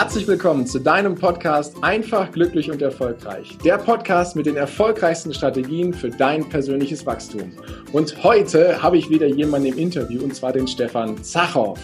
Herzlich 0.00 0.26
willkommen 0.26 0.66
zu 0.66 0.78
deinem 0.78 1.14
Podcast 1.14 1.76
Einfach, 1.82 2.32
glücklich 2.32 2.70
und 2.70 2.80
erfolgreich. 2.80 3.58
Der 3.62 3.76
Podcast 3.76 4.34
mit 4.34 4.46
den 4.46 4.56
erfolgreichsten 4.56 5.34
Strategien 5.34 5.92
für 5.92 6.08
dein 6.08 6.48
persönliches 6.48 7.04
Wachstum. 7.04 7.52
Und 7.92 8.24
heute 8.24 8.82
habe 8.82 8.96
ich 8.96 9.10
wieder 9.10 9.26
jemanden 9.26 9.68
im 9.68 9.76
Interview 9.76 10.22
und 10.22 10.34
zwar 10.34 10.54
den 10.54 10.66
Stefan 10.66 11.22
Zachow. 11.22 11.78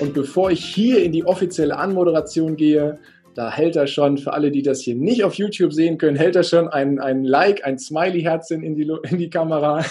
Und 0.00 0.14
bevor 0.14 0.50
ich 0.50 0.64
hier 0.64 1.04
in 1.04 1.12
die 1.12 1.26
offizielle 1.26 1.76
Anmoderation 1.76 2.56
gehe, 2.56 2.98
da 3.34 3.52
hält 3.52 3.76
er 3.76 3.86
schon, 3.86 4.16
für 4.16 4.32
alle, 4.32 4.50
die 4.50 4.62
das 4.62 4.80
hier 4.80 4.94
nicht 4.94 5.22
auf 5.22 5.34
YouTube 5.34 5.74
sehen 5.74 5.98
können, 5.98 6.16
hält 6.16 6.36
er 6.36 6.44
schon 6.44 6.68
ein, 6.68 7.00
ein 7.00 7.22
Like, 7.22 7.66
ein 7.66 7.78
Smiley-Herzchen 7.78 8.62
in 8.62 8.76
die, 8.76 8.90
in 9.10 9.18
die 9.18 9.28
Kamera. 9.28 9.84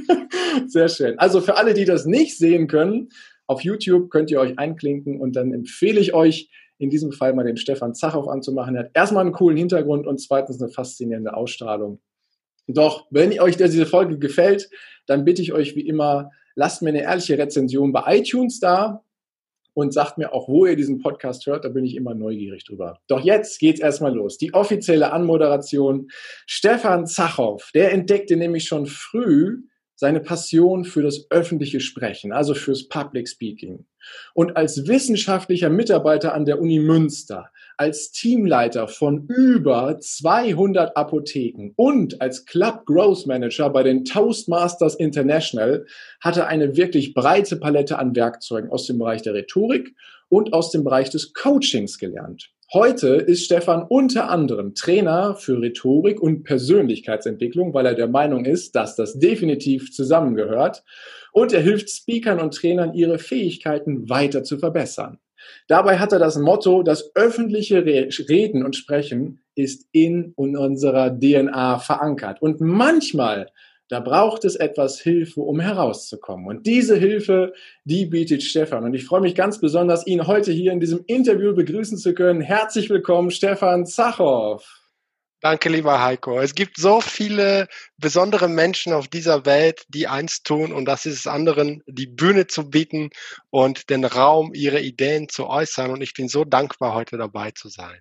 Sehr 0.68 0.88
schön. 0.88 1.18
Also 1.18 1.42
für 1.42 1.58
alle, 1.58 1.74
die 1.74 1.84
das 1.84 2.06
nicht 2.06 2.38
sehen 2.38 2.66
können, 2.66 3.10
auf 3.46 3.60
YouTube 3.60 4.08
könnt 4.08 4.30
ihr 4.30 4.40
euch 4.40 4.58
einklinken 4.58 5.20
und 5.20 5.36
dann 5.36 5.52
empfehle 5.52 6.00
ich 6.00 6.14
euch, 6.14 6.48
in 6.78 6.90
diesem 6.90 7.12
Fall 7.12 7.32
mal 7.34 7.44
den 7.44 7.56
Stefan 7.56 7.94
Zachow 7.94 8.28
anzumachen. 8.28 8.74
Er 8.74 8.84
hat 8.84 8.90
erstmal 8.94 9.22
einen 9.22 9.32
coolen 9.32 9.56
Hintergrund 9.56 10.06
und 10.06 10.20
zweitens 10.20 10.60
eine 10.60 10.70
faszinierende 10.70 11.34
Ausstrahlung. 11.34 12.00
Doch, 12.66 13.06
wenn 13.10 13.38
euch 13.40 13.56
diese 13.56 13.86
Folge 13.86 14.18
gefällt, 14.18 14.70
dann 15.06 15.24
bitte 15.24 15.42
ich 15.42 15.52
euch 15.52 15.76
wie 15.76 15.86
immer, 15.86 16.30
lasst 16.54 16.82
mir 16.82 16.90
eine 16.90 17.02
ehrliche 17.02 17.38
Rezension 17.38 17.92
bei 17.92 18.18
iTunes 18.18 18.58
da 18.58 19.04
und 19.74 19.92
sagt 19.92 20.18
mir 20.18 20.32
auch, 20.32 20.48
wo 20.48 20.66
ihr 20.66 20.76
diesen 20.76 21.00
Podcast 21.00 21.46
hört. 21.46 21.64
Da 21.64 21.68
bin 21.68 21.84
ich 21.84 21.96
immer 21.96 22.14
neugierig 22.14 22.64
drüber. 22.64 23.00
Doch 23.08 23.20
jetzt 23.20 23.58
geht's 23.58 23.80
erstmal 23.80 24.14
los. 24.14 24.38
Die 24.38 24.54
offizielle 24.54 25.12
Anmoderation. 25.12 26.08
Stefan 26.46 27.06
Zachow, 27.06 27.70
der 27.74 27.92
entdeckte 27.92 28.36
nämlich 28.36 28.64
schon 28.64 28.86
früh, 28.86 29.64
seine 29.96 30.20
Passion 30.20 30.84
für 30.84 31.02
das 31.02 31.26
öffentliche 31.30 31.80
Sprechen, 31.80 32.32
also 32.32 32.54
fürs 32.54 32.88
Public 32.88 33.28
Speaking. 33.28 33.86
Und 34.34 34.56
als 34.56 34.86
wissenschaftlicher 34.86 35.70
Mitarbeiter 35.70 36.34
an 36.34 36.44
der 36.44 36.60
Uni 36.60 36.78
Münster, 36.78 37.50
als 37.76 38.12
Teamleiter 38.12 38.88
von 38.88 39.26
über 39.26 39.98
200 39.98 40.96
Apotheken 40.96 41.72
und 41.76 42.20
als 42.20 42.46
Club 42.46 42.86
Growth 42.86 43.26
Manager 43.26 43.70
bei 43.70 43.82
den 43.82 44.04
Toastmasters 44.04 44.94
International 44.94 45.86
hat 46.20 46.36
er 46.36 46.46
eine 46.46 46.76
wirklich 46.76 47.14
breite 47.14 47.56
Palette 47.56 47.98
an 47.98 48.14
Werkzeugen 48.14 48.70
aus 48.70 48.86
dem 48.86 48.98
Bereich 48.98 49.22
der 49.22 49.34
Rhetorik 49.34 49.94
und 50.28 50.52
aus 50.52 50.70
dem 50.70 50.84
Bereich 50.84 51.10
des 51.10 51.32
Coachings 51.32 51.98
gelernt. 51.98 52.50
Heute 52.72 53.16
ist 53.16 53.44
Stefan 53.44 53.84
unter 53.88 54.30
anderem 54.30 54.74
Trainer 54.74 55.36
für 55.36 55.60
Rhetorik 55.60 56.20
und 56.20 56.42
Persönlichkeitsentwicklung, 56.44 57.74
weil 57.74 57.86
er 57.86 57.94
der 57.94 58.08
Meinung 58.08 58.44
ist, 58.46 58.74
dass 58.74 58.96
das 58.96 59.18
definitiv 59.18 59.92
zusammengehört. 59.92 60.82
Und 61.32 61.52
er 61.52 61.60
hilft 61.60 61.90
Speakern 61.90 62.40
und 62.40 62.54
Trainern, 62.54 62.94
ihre 62.94 63.18
Fähigkeiten 63.18 64.08
weiter 64.08 64.42
zu 64.42 64.58
verbessern. 64.58 65.18
Dabei 65.68 65.98
hat 65.98 66.12
er 66.12 66.18
das 66.18 66.36
Motto, 66.36 66.82
das 66.82 67.14
öffentliche 67.14 67.84
Reden 67.84 68.64
und 68.64 68.76
Sprechen 68.76 69.40
ist 69.54 69.86
in 69.92 70.32
unserer 70.36 71.10
DNA 71.10 71.78
verankert. 71.78 72.42
Und 72.42 72.60
manchmal 72.60 73.50
da 73.88 74.00
braucht 74.00 74.44
es 74.44 74.56
etwas 74.56 74.98
Hilfe, 74.98 75.42
um 75.42 75.60
herauszukommen. 75.60 76.46
Und 76.46 76.66
diese 76.66 76.96
Hilfe, 76.96 77.52
die 77.84 78.06
bietet 78.06 78.42
Stefan. 78.42 78.84
Und 78.84 78.94
ich 78.94 79.04
freue 79.04 79.20
mich 79.20 79.34
ganz 79.34 79.60
besonders, 79.60 80.06
ihn 80.06 80.26
heute 80.26 80.52
hier 80.52 80.72
in 80.72 80.80
diesem 80.80 81.04
Interview 81.06 81.54
begrüßen 81.54 81.98
zu 81.98 82.14
können. 82.14 82.40
Herzlich 82.40 82.88
willkommen, 82.88 83.30
Stefan 83.30 83.84
Zachow. 83.84 84.83
Danke, 85.44 85.68
lieber 85.68 86.02
Heiko. 86.02 86.40
Es 86.40 86.54
gibt 86.54 86.78
so 86.78 87.02
viele 87.02 87.68
besondere 87.98 88.48
Menschen 88.48 88.94
auf 88.94 89.08
dieser 89.08 89.44
Welt, 89.44 89.84
die 89.88 90.08
eins 90.08 90.42
tun, 90.42 90.72
und 90.72 90.86
das 90.86 91.04
ist 91.04 91.18
es 91.18 91.26
anderen, 91.26 91.82
die 91.86 92.06
Bühne 92.06 92.46
zu 92.46 92.70
bieten 92.70 93.10
und 93.50 93.90
den 93.90 94.06
Raum, 94.06 94.52
ihre 94.54 94.80
Ideen 94.80 95.28
zu 95.28 95.46
äußern. 95.46 95.90
Und 95.90 96.00
ich 96.00 96.14
bin 96.14 96.28
so 96.28 96.46
dankbar, 96.46 96.94
heute 96.94 97.18
dabei 97.18 97.50
zu 97.50 97.68
sein. 97.68 97.98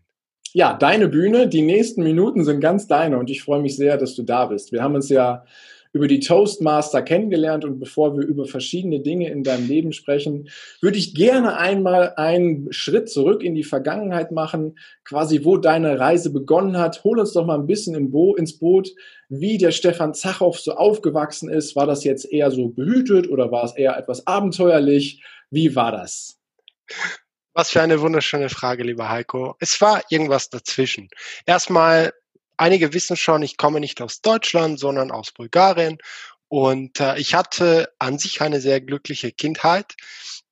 Ja, 0.54 0.72
deine 0.74 1.10
Bühne. 1.10 1.50
Die 1.50 1.64
nächsten 1.64 2.04
Minuten 2.04 2.46
sind 2.46 2.62
ganz 2.62 2.88
deine 2.88 3.18
und 3.18 3.30
ich 3.30 3.44
freue 3.44 3.62
mich 3.62 3.76
sehr, 3.76 3.98
dass 3.98 4.16
du 4.16 4.24
da 4.24 4.46
bist. 4.46 4.72
Wir 4.72 4.82
haben 4.82 4.96
uns 4.96 5.10
ja 5.10 5.44
über 5.94 6.08
die 6.08 6.20
Toastmaster 6.20 7.04
kennengelernt 7.04 7.64
und 7.64 7.80
bevor 7.80 8.18
wir 8.18 8.26
über 8.26 8.46
verschiedene 8.46 9.00
Dinge 9.00 9.30
in 9.30 9.44
deinem 9.44 9.68
Leben 9.68 9.94
sprechen, 9.94 10.50
würde 10.82 10.98
ich 10.98 11.14
gerne 11.14 11.58
einmal 11.58 12.16
einen 12.18 12.74
Schritt 12.74 13.10
zurück 13.10 13.44
in 13.44 13.54
die 13.54 13.64
Vergangenheit 13.64 14.32
machen, 14.32 14.78
quasi 15.06 15.46
wo 15.46 15.58
deine 15.58 16.00
Reise 16.00 16.32
begonnen 16.32 16.78
hat. 16.78 17.04
Hol 17.04 17.20
uns 17.20 17.34
doch 17.34 17.46
mal 17.46 17.60
ein 17.60 17.68
bisschen 17.68 17.94
im 17.94 18.10
Bo 18.10 18.36
ins 18.36 18.58
Boot, 18.58 18.90
wie 19.30 19.60
der 19.60 19.72
Stefan 19.72 20.16
Zachow 20.16 20.60
so 20.60 20.74
aufgewachsen 20.74 21.48
ist. 21.48 21.76
War 21.76 21.86
das 21.86 22.04
jetzt 22.04 22.26
eher 22.32 22.50
so 22.50 22.70
behütet 22.70 23.30
oder 23.30 23.52
war 23.52 23.64
es 23.64 23.76
eher 23.76 23.96
etwas 23.96 24.26
abenteuerlich? 24.26 25.24
Wie 25.52 25.76
war 25.76 25.92
das? 25.92 26.40
Was 27.54 27.70
für 27.70 27.82
eine 27.82 28.02
wunderschöne 28.02 28.50
Frage, 28.50 28.82
lieber 28.82 29.10
Heiko. 29.10 29.56
Es 29.60 29.80
war 29.80 30.02
irgendwas 30.10 30.50
dazwischen. 30.50 31.10
Erstmal 31.46 32.14
einige 32.58 32.94
wissen 32.94 33.18
schon, 33.18 33.42
ich 33.42 33.58
komme 33.58 33.80
nicht 33.80 34.02
aus 34.02 34.22
Deutschland, 34.22 34.80
sondern 34.80 35.12
aus 35.12 35.32
Bulgarien. 35.32 35.98
Und 36.48 37.00
äh, 37.00 37.18
ich 37.18 37.34
hatte 37.34 37.94
an 38.00 38.20
sich 38.20 38.42
eine 38.42 38.62
sehr 38.62 38.80
glückliche 38.82 39.32
Kindheit, 39.32 39.96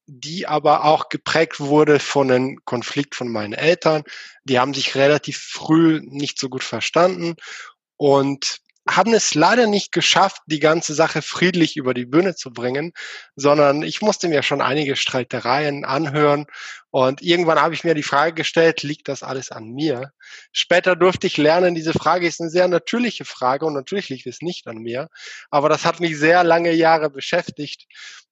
die 0.07 0.47
aber 0.47 0.83
auch 0.85 1.09
geprägt 1.09 1.59
wurde 1.59 1.99
von 1.99 2.31
einem 2.31 2.59
Konflikt 2.65 3.15
von 3.15 3.31
meinen 3.31 3.53
Eltern. 3.53 4.03
Die 4.43 4.59
haben 4.59 4.73
sich 4.73 4.95
relativ 4.95 5.37
früh 5.37 6.01
nicht 6.03 6.39
so 6.39 6.49
gut 6.49 6.63
verstanden. 6.63 7.35
Und 7.97 8.61
haben 8.95 9.13
es 9.13 9.33
leider 9.35 9.67
nicht 9.67 9.91
geschafft, 9.91 10.41
die 10.45 10.59
ganze 10.59 10.93
Sache 10.93 11.21
friedlich 11.21 11.77
über 11.77 11.93
die 11.93 12.05
Bühne 12.05 12.35
zu 12.35 12.51
bringen, 12.51 12.93
sondern 13.35 13.81
ich 13.83 14.01
musste 14.01 14.27
mir 14.27 14.43
schon 14.43 14.61
einige 14.61 14.95
Streitereien 14.95 15.85
anhören 15.85 16.45
und 16.89 17.21
irgendwann 17.21 17.61
habe 17.61 17.73
ich 17.73 17.83
mir 17.83 17.93
die 17.93 18.03
Frage 18.03 18.33
gestellt, 18.33 18.83
liegt 18.83 19.07
das 19.07 19.23
alles 19.23 19.51
an 19.51 19.69
mir? 19.69 20.11
Später 20.51 20.95
durfte 20.95 21.27
ich 21.27 21.37
lernen, 21.37 21.75
diese 21.75 21.93
Frage 21.93 22.27
ist 22.27 22.41
eine 22.41 22.49
sehr 22.49 22.67
natürliche 22.67 23.25
Frage 23.25 23.65
und 23.65 23.73
natürlich 23.73 24.09
liegt 24.09 24.27
es 24.27 24.41
nicht 24.41 24.67
an 24.67 24.77
mir, 24.77 25.09
aber 25.49 25.69
das 25.69 25.85
hat 25.85 25.99
mich 25.99 26.17
sehr 26.17 26.43
lange 26.43 26.71
Jahre 26.73 27.09
beschäftigt 27.09 27.87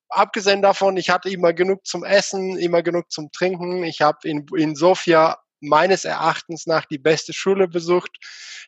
abgesehen 0.09 0.61
davon, 0.61 0.97
ich 0.97 1.09
hatte 1.09 1.29
immer 1.29 1.53
genug 1.53 1.85
zum 1.85 2.03
Essen, 2.03 2.57
immer 2.57 2.81
genug 2.81 3.11
zum 3.11 3.31
Trinken. 3.31 3.83
Ich 3.83 4.01
habe 4.01 4.27
in, 4.27 4.45
in 4.57 4.75
Sofia 4.75 5.37
meines 5.61 6.05
Erachtens 6.05 6.65
nach 6.65 6.85
die 6.85 6.97
beste 6.97 7.33
Schule 7.33 7.67
besucht, 7.67 8.17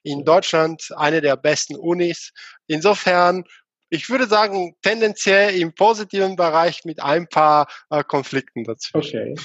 in 0.03 0.25
Deutschland 0.25 0.89
eine 0.95 1.21
der 1.21 1.37
besten 1.37 1.75
Unis. 1.75 2.31
Insofern, 2.67 3.43
ich 3.89 4.09
würde 4.09 4.27
sagen, 4.27 4.75
tendenziell 4.81 5.55
im 5.59 5.73
positiven 5.73 6.35
Bereich 6.35 6.85
mit 6.85 7.01
ein 7.01 7.27
paar 7.27 7.67
äh, 7.89 8.03
Konflikten 8.03 8.63
dazwischen. 8.63 9.19
Okay. 9.19 9.35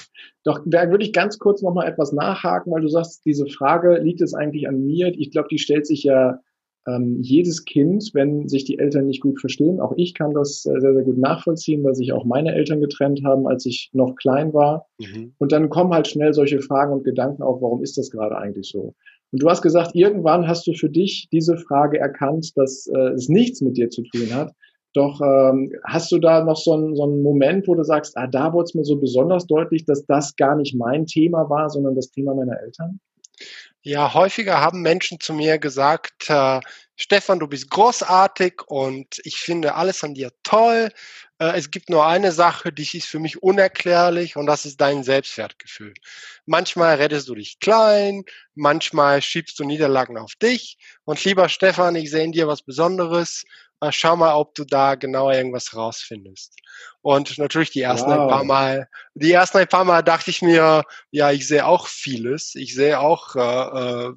Doch 0.44 0.60
da 0.64 0.90
würde 0.90 1.04
ich 1.04 1.12
ganz 1.12 1.38
kurz 1.38 1.62
nochmal 1.62 1.88
etwas 1.88 2.12
nachhaken, 2.12 2.72
weil 2.72 2.82
du 2.82 2.88
sagst, 2.88 3.24
diese 3.24 3.46
Frage, 3.46 3.98
liegt 3.98 4.20
es 4.20 4.34
eigentlich 4.34 4.68
an 4.68 4.84
mir? 4.84 5.08
Ich 5.08 5.30
glaube, 5.32 5.48
die 5.50 5.58
stellt 5.58 5.86
sich 5.86 6.04
ja 6.04 6.40
ähm, 6.86 7.18
jedes 7.20 7.64
Kind, 7.64 8.10
wenn 8.14 8.48
sich 8.48 8.64
die 8.64 8.78
Eltern 8.78 9.06
nicht 9.06 9.20
gut 9.20 9.40
verstehen, 9.40 9.80
auch 9.80 9.92
ich 9.96 10.14
kann 10.14 10.34
das 10.34 10.62
sehr, 10.62 10.80
sehr 10.80 11.02
gut 11.02 11.18
nachvollziehen, 11.18 11.82
weil 11.84 11.94
sich 11.94 12.12
auch 12.12 12.24
meine 12.24 12.54
Eltern 12.54 12.80
getrennt 12.80 13.22
haben, 13.24 13.46
als 13.46 13.66
ich 13.66 13.90
noch 13.92 14.14
klein 14.14 14.54
war. 14.54 14.86
Mhm. 14.98 15.34
Und 15.38 15.52
dann 15.52 15.68
kommen 15.68 15.92
halt 15.92 16.06
schnell 16.06 16.32
solche 16.32 16.60
Fragen 16.60 16.92
und 16.92 17.04
Gedanken 17.04 17.42
auf, 17.42 17.60
warum 17.60 17.82
ist 17.82 17.98
das 17.98 18.10
gerade 18.10 18.36
eigentlich 18.36 18.68
so? 18.68 18.94
Und 19.32 19.42
du 19.42 19.50
hast 19.50 19.62
gesagt, 19.62 19.90
irgendwann 19.94 20.46
hast 20.46 20.66
du 20.66 20.72
für 20.72 20.88
dich 20.88 21.28
diese 21.32 21.56
Frage 21.56 21.98
erkannt, 21.98 22.52
dass 22.56 22.86
äh, 22.86 23.10
es 23.10 23.28
nichts 23.28 23.60
mit 23.60 23.76
dir 23.76 23.90
zu 23.90 24.02
tun 24.02 24.32
hat. 24.32 24.52
Doch 24.94 25.20
ähm, 25.20 25.72
hast 25.84 26.10
du 26.10 26.18
da 26.18 26.42
noch 26.42 26.56
so 26.56 26.72
einen, 26.72 26.96
so 26.96 27.02
einen 27.02 27.22
Moment, 27.22 27.68
wo 27.68 27.74
du 27.74 27.82
sagst, 27.82 28.16
ah, 28.16 28.26
da 28.26 28.52
wurde 28.52 28.64
es 28.64 28.74
mir 28.74 28.84
so 28.84 28.96
besonders 28.96 29.46
deutlich, 29.46 29.84
dass 29.84 30.06
das 30.06 30.36
gar 30.36 30.56
nicht 30.56 30.74
mein 30.74 31.04
Thema 31.04 31.50
war, 31.50 31.68
sondern 31.68 31.94
das 31.94 32.10
Thema 32.10 32.34
meiner 32.34 32.58
Eltern? 32.58 33.00
Ja, 33.88 34.14
häufiger 34.14 34.60
haben 34.60 34.82
Menschen 34.82 35.20
zu 35.20 35.32
mir 35.32 35.58
gesagt, 35.58 36.28
äh, 36.28 36.58
Stefan, 36.96 37.38
du 37.38 37.46
bist 37.46 37.70
großartig 37.70 38.62
und 38.66 39.20
ich 39.22 39.36
finde 39.36 39.76
alles 39.76 40.02
an 40.02 40.12
dir 40.14 40.32
toll. 40.42 40.90
Äh, 41.38 41.52
es 41.56 41.70
gibt 41.70 41.88
nur 41.88 42.04
eine 42.04 42.32
Sache, 42.32 42.72
die 42.72 42.82
ist 42.82 43.06
für 43.06 43.20
mich 43.20 43.44
unerklärlich 43.44 44.34
und 44.34 44.46
das 44.46 44.66
ist 44.66 44.80
dein 44.80 45.04
Selbstwertgefühl. 45.04 45.94
Manchmal 46.46 46.96
rettest 46.96 47.28
du 47.28 47.36
dich 47.36 47.60
klein, 47.60 48.24
manchmal 48.56 49.22
schiebst 49.22 49.56
du 49.60 49.64
Niederlagen 49.64 50.18
auf 50.18 50.34
dich 50.34 50.78
und 51.04 51.22
lieber 51.24 51.48
Stefan, 51.48 51.94
ich 51.94 52.10
sehe 52.10 52.24
in 52.24 52.32
dir 52.32 52.48
was 52.48 52.62
Besonderes 52.62 53.44
schau 53.90 54.16
mal, 54.16 54.34
ob 54.34 54.54
du 54.54 54.64
da 54.64 54.94
genauer 54.94 55.34
irgendwas 55.34 55.74
rausfindest. 55.74 56.54
Und 57.02 57.38
natürlich 57.38 57.70
die 57.70 57.82
ersten 57.82 58.10
wow. 58.10 58.20
ein 58.20 58.28
paar 58.28 58.44
Mal, 58.44 58.88
die 59.14 59.32
ersten 59.32 59.58
ein 59.58 59.68
paar 59.68 59.84
Mal 59.84 60.02
dachte 60.02 60.30
ich 60.30 60.42
mir, 60.42 60.84
ja, 61.10 61.30
ich 61.30 61.46
sehe 61.46 61.66
auch 61.66 61.86
vieles. 61.86 62.54
Ich 62.54 62.74
sehe 62.74 63.00
auch 63.00 63.36
äh, 63.36 64.08
äh, 64.08 64.12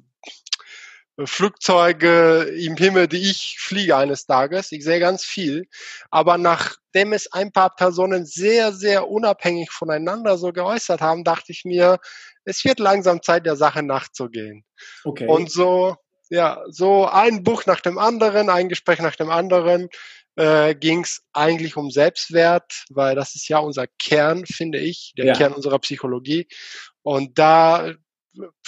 Flugzeuge 1.26 2.42
im 2.58 2.76
Himmel, 2.76 3.06
die 3.06 3.30
ich 3.30 3.58
fliege 3.58 3.96
eines 3.96 4.26
Tages. 4.26 4.72
Ich 4.72 4.84
sehe 4.84 5.00
ganz 5.00 5.24
viel. 5.24 5.68
Aber 6.10 6.38
nachdem 6.38 7.12
es 7.12 7.30
ein 7.32 7.52
paar 7.52 7.74
Personen 7.74 8.24
sehr, 8.24 8.72
sehr 8.72 9.08
unabhängig 9.08 9.70
voneinander 9.70 10.38
so 10.38 10.52
geäußert 10.52 11.00
haben, 11.00 11.24
dachte 11.24 11.52
ich 11.52 11.64
mir, 11.64 11.98
es 12.44 12.64
wird 12.64 12.78
langsam 12.78 13.22
Zeit, 13.22 13.46
der 13.46 13.56
Sache 13.56 13.82
nachzugehen. 13.82 14.64
Okay. 15.04 15.26
Und 15.26 15.50
so 15.50 15.96
ja, 16.30 16.62
so 16.68 17.06
ein 17.06 17.42
Buch 17.42 17.66
nach 17.66 17.80
dem 17.80 17.98
anderen, 17.98 18.48
ein 18.48 18.68
Gespräch 18.68 19.00
nach 19.00 19.16
dem 19.16 19.30
anderen. 19.30 19.88
äh, 20.36 20.74
ging 20.74 21.02
es 21.02 21.22
eigentlich 21.32 21.76
um 21.76 21.90
Selbstwert, 21.90 22.84
weil 22.88 23.14
das 23.14 23.34
ist 23.34 23.48
ja 23.48 23.58
unser 23.58 23.86
Kern, 23.86 24.46
finde 24.46 24.78
ich, 24.78 25.12
der 25.16 25.26
ja. 25.26 25.34
Kern 25.34 25.52
unserer 25.52 25.78
Psychologie. 25.80 26.48
Und 27.02 27.38
da 27.38 27.92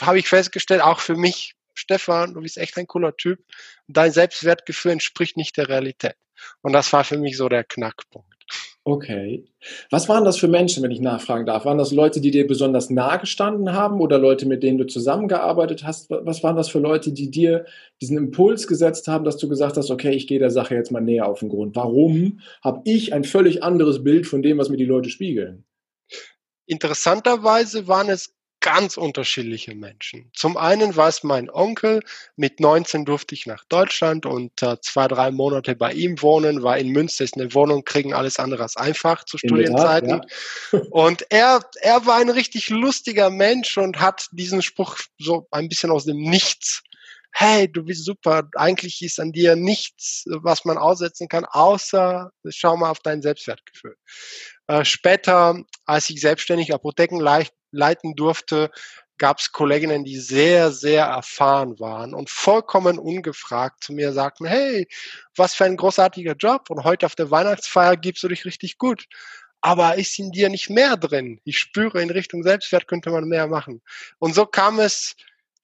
habe 0.00 0.18
ich 0.18 0.28
festgestellt, 0.28 0.82
auch 0.82 1.00
für 1.00 1.16
mich, 1.16 1.54
Stefan, 1.74 2.34
du 2.34 2.42
bist 2.42 2.58
echt 2.58 2.76
ein 2.76 2.86
cooler 2.86 3.16
Typ. 3.16 3.40
Dein 3.86 4.12
Selbstwertgefühl 4.12 4.92
entspricht 4.92 5.36
nicht 5.36 5.56
der 5.56 5.68
Realität. 5.68 6.16
Und 6.60 6.72
das 6.72 6.92
war 6.92 7.04
für 7.04 7.16
mich 7.16 7.36
so 7.36 7.48
der 7.48 7.64
Knackpunkt. 7.64 8.31
Okay. 8.84 9.44
Was 9.90 10.08
waren 10.08 10.24
das 10.24 10.38
für 10.38 10.48
Menschen, 10.48 10.82
wenn 10.82 10.90
ich 10.90 11.00
nachfragen 11.00 11.46
darf? 11.46 11.64
Waren 11.64 11.78
das 11.78 11.92
Leute, 11.92 12.20
die 12.20 12.32
dir 12.32 12.48
besonders 12.48 12.90
nahe 12.90 13.20
gestanden 13.20 13.72
haben 13.72 14.00
oder 14.00 14.18
Leute, 14.18 14.44
mit 14.44 14.64
denen 14.64 14.78
du 14.78 14.86
zusammengearbeitet 14.86 15.84
hast? 15.84 16.10
Was 16.10 16.42
waren 16.42 16.56
das 16.56 16.68
für 16.68 16.80
Leute, 16.80 17.12
die 17.12 17.30
dir 17.30 17.64
diesen 18.00 18.16
Impuls 18.16 18.66
gesetzt 18.66 19.06
haben, 19.06 19.24
dass 19.24 19.36
du 19.36 19.48
gesagt 19.48 19.76
hast, 19.76 19.90
okay, 19.92 20.10
ich 20.10 20.26
gehe 20.26 20.40
der 20.40 20.50
Sache 20.50 20.74
jetzt 20.74 20.90
mal 20.90 21.00
näher 21.00 21.28
auf 21.28 21.40
den 21.40 21.48
Grund? 21.48 21.76
Warum 21.76 22.40
habe 22.60 22.80
ich 22.84 23.12
ein 23.12 23.22
völlig 23.22 23.62
anderes 23.62 24.02
Bild 24.02 24.26
von 24.26 24.42
dem, 24.42 24.58
was 24.58 24.68
mir 24.68 24.78
die 24.78 24.84
Leute 24.84 25.10
spiegeln? 25.10 25.64
Interessanterweise 26.66 27.86
waren 27.86 28.08
es 28.08 28.34
ganz 28.62 28.96
unterschiedliche 28.96 29.74
Menschen. 29.74 30.30
Zum 30.34 30.56
einen 30.56 30.96
war 30.96 31.08
es 31.08 31.22
mein 31.22 31.50
Onkel, 31.50 32.00
mit 32.36 32.60
19 32.60 33.04
durfte 33.04 33.34
ich 33.34 33.44
nach 33.44 33.64
Deutschland 33.64 34.24
und 34.24 34.62
äh, 34.62 34.80
zwei, 34.80 35.08
drei 35.08 35.30
Monate 35.30 35.76
bei 35.76 35.92
ihm 35.92 36.22
wohnen, 36.22 36.62
war 36.62 36.78
in 36.78 36.88
Münster, 36.88 37.24
ist 37.24 37.36
eine 37.36 37.52
Wohnung, 37.52 37.84
kriegen 37.84 38.14
alles 38.14 38.38
andere 38.38 38.62
als 38.62 38.76
einfach 38.76 39.24
zu 39.24 39.36
Studienzeiten. 39.36 40.22
Tat, 40.22 40.30
ja. 40.72 40.78
und 40.90 41.26
er, 41.30 41.60
er 41.82 42.06
war 42.06 42.16
ein 42.16 42.30
richtig 42.30 42.70
lustiger 42.70 43.28
Mensch 43.28 43.76
und 43.76 44.00
hat 44.00 44.28
diesen 44.32 44.62
Spruch 44.62 44.96
so 45.18 45.46
ein 45.50 45.68
bisschen 45.68 45.90
aus 45.90 46.04
dem 46.04 46.18
Nichts 46.18 46.82
hey, 47.32 47.70
du 47.70 47.84
bist 47.84 48.04
super, 48.04 48.48
eigentlich 48.56 49.02
ist 49.02 49.18
an 49.18 49.32
dir 49.32 49.56
nichts, 49.56 50.24
was 50.26 50.64
man 50.64 50.78
aussetzen 50.78 51.28
kann, 51.28 51.44
außer 51.44 52.30
schau 52.50 52.76
mal 52.76 52.90
auf 52.90 53.00
dein 53.00 53.22
Selbstwertgefühl. 53.22 53.96
Äh, 54.66 54.84
später, 54.84 55.56
als 55.86 56.10
ich 56.10 56.20
selbstständig 56.20 56.72
Apotheken 56.72 57.20
leiten 57.72 58.14
durfte, 58.14 58.70
gab 59.18 59.38
es 59.38 59.52
Kolleginnen, 59.52 60.04
die 60.04 60.18
sehr, 60.18 60.72
sehr 60.72 61.04
erfahren 61.04 61.78
waren 61.78 62.12
und 62.12 62.28
vollkommen 62.28 62.98
ungefragt 62.98 63.84
zu 63.84 63.92
mir 63.92 64.12
sagten, 64.12 64.46
hey, 64.46 64.88
was 65.36 65.54
für 65.54 65.64
ein 65.64 65.76
großartiger 65.76 66.34
Job 66.34 66.70
und 66.70 66.84
heute 66.84 67.06
auf 67.06 67.14
der 67.14 67.30
Weihnachtsfeier 67.30 67.96
gibst 67.96 68.22
du 68.24 68.28
dich 68.28 68.44
richtig 68.44 68.78
gut. 68.78 69.06
Aber 69.60 69.94
ist 69.96 70.18
in 70.18 70.32
dir 70.32 70.48
nicht 70.48 70.70
mehr 70.70 70.96
drin? 70.96 71.40
Ich 71.44 71.58
spüre, 71.58 72.02
in 72.02 72.10
Richtung 72.10 72.42
Selbstwert 72.42 72.88
könnte 72.88 73.10
man 73.10 73.28
mehr 73.28 73.46
machen. 73.46 73.80
Und 74.18 74.34
so 74.34 74.44
kam 74.44 74.80
es 74.80 75.14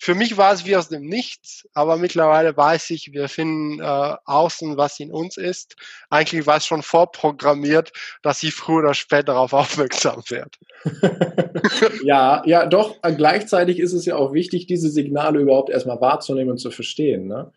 für 0.00 0.14
mich 0.14 0.36
war 0.36 0.52
es 0.52 0.64
wie 0.64 0.76
aus 0.76 0.88
dem 0.88 1.02
Nichts, 1.02 1.68
aber 1.74 1.96
mittlerweile 1.96 2.56
weiß 2.56 2.90
ich, 2.90 3.12
wir 3.12 3.28
finden 3.28 3.80
äh, 3.80 4.16
außen, 4.24 4.76
was 4.76 5.00
in 5.00 5.12
uns 5.12 5.36
ist. 5.36 5.74
Eigentlich 6.08 6.46
war 6.46 6.58
es 6.58 6.66
schon 6.66 6.82
vorprogrammiert, 6.82 7.92
dass 8.22 8.38
sie 8.38 8.52
früher 8.52 8.78
oder 8.78 8.94
später 8.94 9.32
darauf 9.32 9.52
aufmerksam 9.54 10.22
wird. 10.28 10.56
ja, 12.04 12.42
ja, 12.46 12.66
doch. 12.66 13.02
Gleichzeitig 13.02 13.80
ist 13.80 13.92
es 13.92 14.06
ja 14.06 14.14
auch 14.14 14.32
wichtig, 14.32 14.66
diese 14.66 14.88
Signale 14.88 15.40
überhaupt 15.40 15.70
erstmal 15.70 16.00
wahrzunehmen 16.00 16.52
und 16.52 16.58
zu 16.58 16.70
verstehen. 16.70 17.26
Ne? 17.26 17.52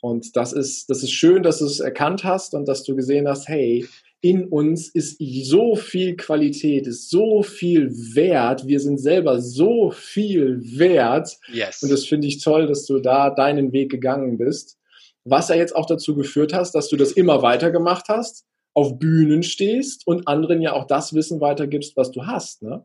Und 0.00 0.36
das 0.36 0.52
ist, 0.52 0.90
das 0.90 1.02
ist 1.02 1.12
schön, 1.12 1.42
dass 1.42 1.60
du 1.60 1.64
es 1.64 1.80
erkannt 1.80 2.22
hast 2.22 2.54
und 2.54 2.66
dass 2.66 2.82
du 2.82 2.94
gesehen 2.94 3.26
hast, 3.26 3.48
hey, 3.48 3.88
in 4.22 4.46
uns 4.46 4.88
ist 4.88 5.16
so 5.18 5.74
viel 5.74 6.16
Qualität, 6.16 6.86
ist 6.86 7.10
so 7.10 7.42
viel 7.42 7.90
wert. 8.14 8.66
Wir 8.66 8.78
sind 8.78 8.98
selber 8.98 9.40
so 9.40 9.90
viel 9.90 10.62
wert. 10.78 11.36
Yes. 11.52 11.82
Und 11.82 11.90
das 11.90 12.06
finde 12.06 12.28
ich 12.28 12.42
toll, 12.42 12.68
dass 12.68 12.86
du 12.86 13.00
da 13.00 13.30
deinen 13.30 13.72
Weg 13.72 13.90
gegangen 13.90 14.38
bist. 14.38 14.78
Was 15.24 15.48
ja 15.48 15.56
jetzt 15.56 15.74
auch 15.74 15.86
dazu 15.86 16.14
geführt 16.14 16.54
hast, 16.54 16.72
dass 16.74 16.88
du 16.88 16.96
das 16.96 17.12
immer 17.12 17.42
weiter 17.42 17.72
gemacht 17.72 18.06
hast, 18.08 18.46
auf 18.74 18.98
Bühnen 18.98 19.42
stehst 19.42 20.06
und 20.06 20.28
anderen 20.28 20.62
ja 20.62 20.72
auch 20.72 20.86
das 20.86 21.12
Wissen 21.14 21.40
weitergibst, 21.40 21.96
was 21.96 22.12
du 22.12 22.24
hast. 22.24 22.62
Ne? 22.62 22.84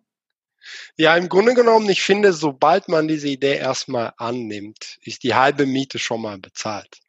Ja, 0.96 1.16
im 1.16 1.30
Grunde 1.30 1.54
genommen, 1.54 1.90
ich 1.90 2.02
finde, 2.02 2.34
sobald 2.34 2.88
man 2.88 3.08
diese 3.08 3.28
Idee 3.28 3.58
erstmal 3.58 4.14
annimmt, 4.18 4.98
ist 5.02 5.24
die 5.24 5.36
halbe 5.36 5.66
Miete 5.66 6.00
schon 6.00 6.22
mal 6.22 6.38
bezahlt. 6.40 7.00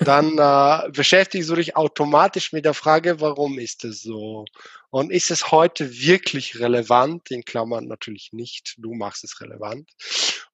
Dann 0.00 0.38
äh, 0.38 0.90
beschäftigst 0.90 1.50
du 1.50 1.56
dich 1.56 1.76
automatisch 1.76 2.52
mit 2.52 2.64
der 2.64 2.74
Frage, 2.74 3.20
warum 3.20 3.58
ist 3.58 3.84
es 3.84 4.02
so? 4.02 4.44
Und 4.90 5.10
ist 5.10 5.30
es 5.30 5.50
heute 5.50 5.90
wirklich 5.92 6.60
relevant? 6.60 7.30
In 7.30 7.44
Klammern 7.44 7.86
natürlich 7.88 8.30
nicht. 8.32 8.74
Du 8.78 8.94
machst 8.94 9.24
es 9.24 9.40
relevant. 9.40 9.90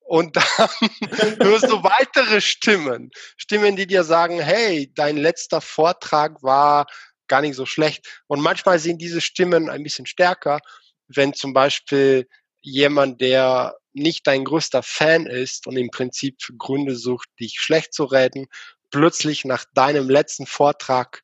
Und 0.00 0.37
dann 0.37 0.44
hörst 1.40 1.69
du 1.69 1.82
weitere 1.82 2.40
Stimmen. 2.40 3.10
Stimmen, 3.37 3.76
die 3.76 3.87
dir 3.87 4.05
sagen, 4.05 4.40
hey, 4.40 4.90
dein 4.94 5.16
letzter 5.16 5.60
Vortrag 5.60 6.43
war 6.43 6.87
gar 7.26 7.43
nicht 7.43 7.56
so 7.56 7.66
schlecht. 7.66 8.22
Und 8.26 8.40
manchmal 8.40 8.78
sind 8.78 9.02
diese 9.02 9.20
Stimmen 9.20 9.69
ein 9.69 9.82
bisschen 9.82 10.06
stärker 10.06 10.60
wenn 11.08 11.32
zum 11.32 11.52
Beispiel 11.52 12.28
jemand, 12.60 13.20
der 13.20 13.76
nicht 13.93 14.26
dein 14.26 14.44
größter 14.44 14.82
Fan 14.82 15.26
ist 15.26 15.66
und 15.66 15.76
im 15.76 15.90
Prinzip 15.90 16.38
Gründe 16.58 16.94
sucht, 16.96 17.28
dich 17.40 17.60
schlecht 17.60 17.93
zu 17.93 18.05
reden, 18.05 18.46
plötzlich 18.90 19.44
nach 19.44 19.64
deinem 19.75 20.08
letzten 20.08 20.46
Vortrag 20.46 21.20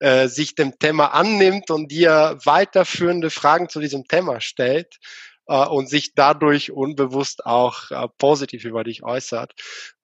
äh, 0.00 0.28
sich 0.28 0.54
dem 0.54 0.78
Thema 0.78 1.08
annimmt 1.08 1.70
und 1.70 1.90
dir 1.90 2.38
weiterführende 2.44 3.30
Fragen 3.30 3.68
zu 3.68 3.80
diesem 3.80 4.04
Thema 4.04 4.40
stellt 4.40 4.98
äh, 5.46 5.66
und 5.66 5.88
sich 5.88 6.14
dadurch 6.14 6.72
unbewusst 6.72 7.46
auch 7.46 7.90
äh, 7.90 8.08
positiv 8.18 8.64
über 8.64 8.84
dich 8.84 9.04
äußert. 9.04 9.52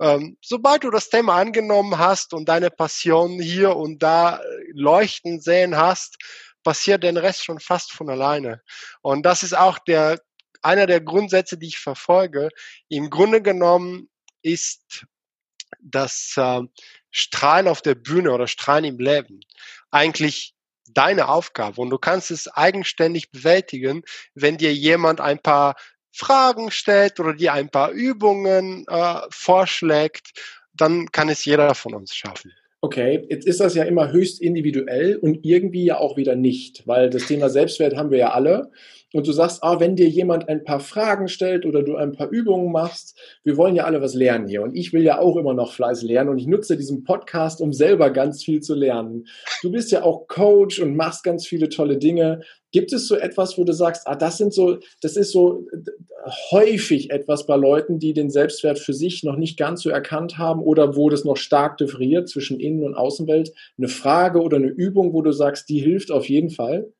Ähm, 0.00 0.36
sobald 0.40 0.84
du 0.84 0.90
das 0.90 1.08
Thema 1.08 1.36
angenommen 1.36 1.98
hast 1.98 2.34
und 2.34 2.48
deine 2.48 2.70
Passion 2.70 3.40
hier 3.40 3.76
und 3.76 4.02
da 4.02 4.36
äh, 4.36 4.40
leuchten 4.72 5.40
sehen 5.40 5.76
hast, 5.76 6.16
passiert 6.62 7.02
den 7.02 7.16
Rest 7.16 7.44
schon 7.44 7.58
fast 7.58 7.92
von 7.92 8.10
alleine. 8.10 8.62
Und 9.02 9.24
das 9.24 9.42
ist 9.42 9.56
auch 9.56 9.78
der, 9.78 10.20
einer 10.62 10.86
der 10.86 11.00
Grundsätze, 11.00 11.58
die 11.58 11.68
ich 11.68 11.78
verfolge. 11.78 12.48
Im 12.88 13.10
Grunde 13.10 13.42
genommen 13.42 14.08
ist 14.42 15.06
das 15.80 16.34
äh, 16.36 16.60
Strahlen 17.10 17.68
auf 17.68 17.82
der 17.82 17.94
Bühne 17.94 18.32
oder 18.32 18.46
Strahlen 18.46 18.84
im 18.84 18.98
Leben 18.98 19.40
eigentlich 19.90 20.54
deine 20.92 21.28
Aufgabe 21.28 21.80
und 21.80 21.90
du 21.90 21.98
kannst 21.98 22.30
es 22.30 22.48
eigenständig 22.48 23.30
bewältigen, 23.30 24.02
wenn 24.34 24.56
dir 24.56 24.74
jemand 24.74 25.20
ein 25.20 25.38
paar 25.38 25.76
Fragen 26.12 26.70
stellt 26.70 27.20
oder 27.20 27.34
dir 27.34 27.52
ein 27.52 27.70
paar 27.70 27.90
Übungen 27.90 28.84
äh, 28.88 29.20
vorschlägt, 29.30 30.32
dann 30.74 31.10
kann 31.12 31.28
es 31.28 31.44
jeder 31.44 31.74
von 31.74 31.94
uns 31.94 32.14
schaffen. 32.14 32.52
Okay, 32.82 33.26
jetzt 33.28 33.46
ist 33.46 33.60
das 33.60 33.74
ja 33.74 33.84
immer 33.84 34.10
höchst 34.10 34.40
individuell 34.40 35.16
und 35.16 35.44
irgendwie 35.44 35.84
ja 35.84 35.98
auch 35.98 36.16
wieder 36.16 36.34
nicht, 36.34 36.86
weil 36.86 37.10
das 37.10 37.26
Thema 37.26 37.50
Selbstwert 37.50 37.94
haben 37.94 38.10
wir 38.10 38.18
ja 38.18 38.30
alle 38.30 38.72
und 39.12 39.26
du 39.26 39.32
sagst, 39.32 39.62
ah, 39.62 39.80
wenn 39.80 39.96
dir 39.96 40.08
jemand 40.08 40.48
ein 40.48 40.64
paar 40.64 40.80
Fragen 40.80 41.28
stellt 41.28 41.66
oder 41.66 41.82
du 41.82 41.96
ein 41.96 42.12
paar 42.12 42.30
Übungen 42.30 42.70
machst, 42.70 43.18
wir 43.42 43.56
wollen 43.56 43.74
ja 43.74 43.84
alle 43.84 44.00
was 44.00 44.14
lernen 44.14 44.46
hier 44.46 44.62
und 44.62 44.76
ich 44.76 44.92
will 44.92 45.02
ja 45.02 45.18
auch 45.18 45.36
immer 45.36 45.54
noch 45.54 45.72
Fleiß 45.72 46.02
lernen 46.02 46.30
und 46.30 46.38
ich 46.38 46.46
nutze 46.46 46.76
diesen 46.76 47.04
Podcast, 47.04 47.60
um 47.60 47.72
selber 47.72 48.10
ganz 48.10 48.44
viel 48.44 48.60
zu 48.60 48.74
lernen. 48.74 49.26
Du 49.62 49.70
bist 49.70 49.90
ja 49.90 50.02
auch 50.02 50.26
Coach 50.28 50.80
und 50.80 50.96
machst 50.96 51.24
ganz 51.24 51.46
viele 51.46 51.68
tolle 51.68 51.98
Dinge. 51.98 52.40
Gibt 52.72 52.92
es 52.92 53.08
so 53.08 53.16
etwas, 53.16 53.58
wo 53.58 53.64
du 53.64 53.72
sagst, 53.72 54.06
ah, 54.06 54.14
das 54.14 54.38
sind 54.38 54.54
so, 54.54 54.78
das 55.02 55.16
ist 55.16 55.32
so 55.32 55.66
häufig 56.50 57.10
etwas 57.10 57.46
bei 57.46 57.56
Leuten, 57.56 57.98
die 57.98 58.12
den 58.12 58.30
Selbstwert 58.30 58.78
für 58.78 58.92
sich 58.92 59.24
noch 59.24 59.36
nicht 59.36 59.58
ganz 59.58 59.82
so 59.82 59.90
erkannt 59.90 60.38
haben 60.38 60.62
oder 60.62 60.94
wo 60.94 61.08
das 61.08 61.24
noch 61.24 61.36
stark 61.36 61.78
differiert 61.78 62.28
zwischen 62.28 62.60
Innen- 62.60 62.84
und 62.84 62.94
Außenwelt? 62.94 63.52
Eine 63.76 63.88
Frage 63.88 64.40
oder 64.40 64.58
eine 64.58 64.68
Übung, 64.68 65.12
wo 65.12 65.22
du 65.22 65.32
sagst, 65.32 65.68
die 65.68 65.80
hilft 65.80 66.12
auf 66.12 66.28
jeden 66.28 66.50
Fall? 66.50 66.92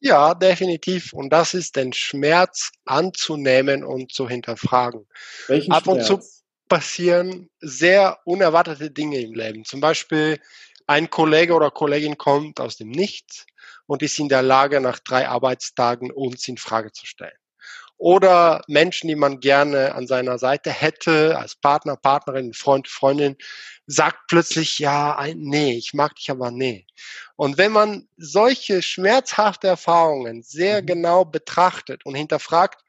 Ja, 0.00 0.34
definitiv. 0.34 1.12
Und 1.12 1.30
das 1.30 1.54
ist 1.54 1.76
den 1.76 1.92
Schmerz 1.92 2.72
anzunehmen 2.86 3.84
und 3.84 4.12
zu 4.12 4.28
hinterfragen. 4.28 5.06
Welchen 5.46 5.72
Ab 5.72 5.86
und 5.86 6.02
zu 6.02 6.20
passieren 6.68 7.50
sehr 7.60 8.18
unerwartete 8.24 8.90
Dinge 8.90 9.20
im 9.20 9.34
Leben. 9.34 9.64
Zum 9.64 9.80
Beispiel 9.80 10.40
ein 10.86 11.10
Kollege 11.10 11.54
oder 11.54 11.70
Kollegin 11.70 12.16
kommt 12.16 12.60
aus 12.60 12.76
dem 12.76 12.88
Nichts 12.88 13.44
und 13.86 14.02
ist 14.02 14.18
in 14.18 14.28
der 14.28 14.42
Lage, 14.42 14.80
nach 14.80 14.98
drei 15.00 15.28
Arbeitstagen 15.28 16.10
uns 16.10 16.48
in 16.48 16.56
Frage 16.56 16.92
zu 16.92 17.06
stellen. 17.06 17.36
Oder 18.00 18.62
Menschen, 18.66 19.08
die 19.08 19.14
man 19.14 19.40
gerne 19.40 19.94
an 19.94 20.06
seiner 20.06 20.38
Seite 20.38 20.70
hätte, 20.70 21.36
als 21.36 21.54
Partner, 21.54 21.96
Partnerin, 21.96 22.54
Freund, 22.54 22.88
Freundin, 22.88 23.36
sagt 23.86 24.20
plötzlich, 24.26 24.78
ja, 24.78 25.22
nee, 25.34 25.74
ich 25.74 25.92
mag 25.92 26.14
dich 26.14 26.30
aber 26.30 26.50
nee. 26.50 26.86
Und 27.36 27.58
wenn 27.58 27.72
man 27.72 28.08
solche 28.16 28.80
schmerzhafte 28.80 29.68
Erfahrungen 29.68 30.42
sehr 30.42 30.80
mhm. 30.80 30.86
genau 30.86 31.24
betrachtet 31.26 32.06
und 32.06 32.14
hinterfragt, 32.14 32.82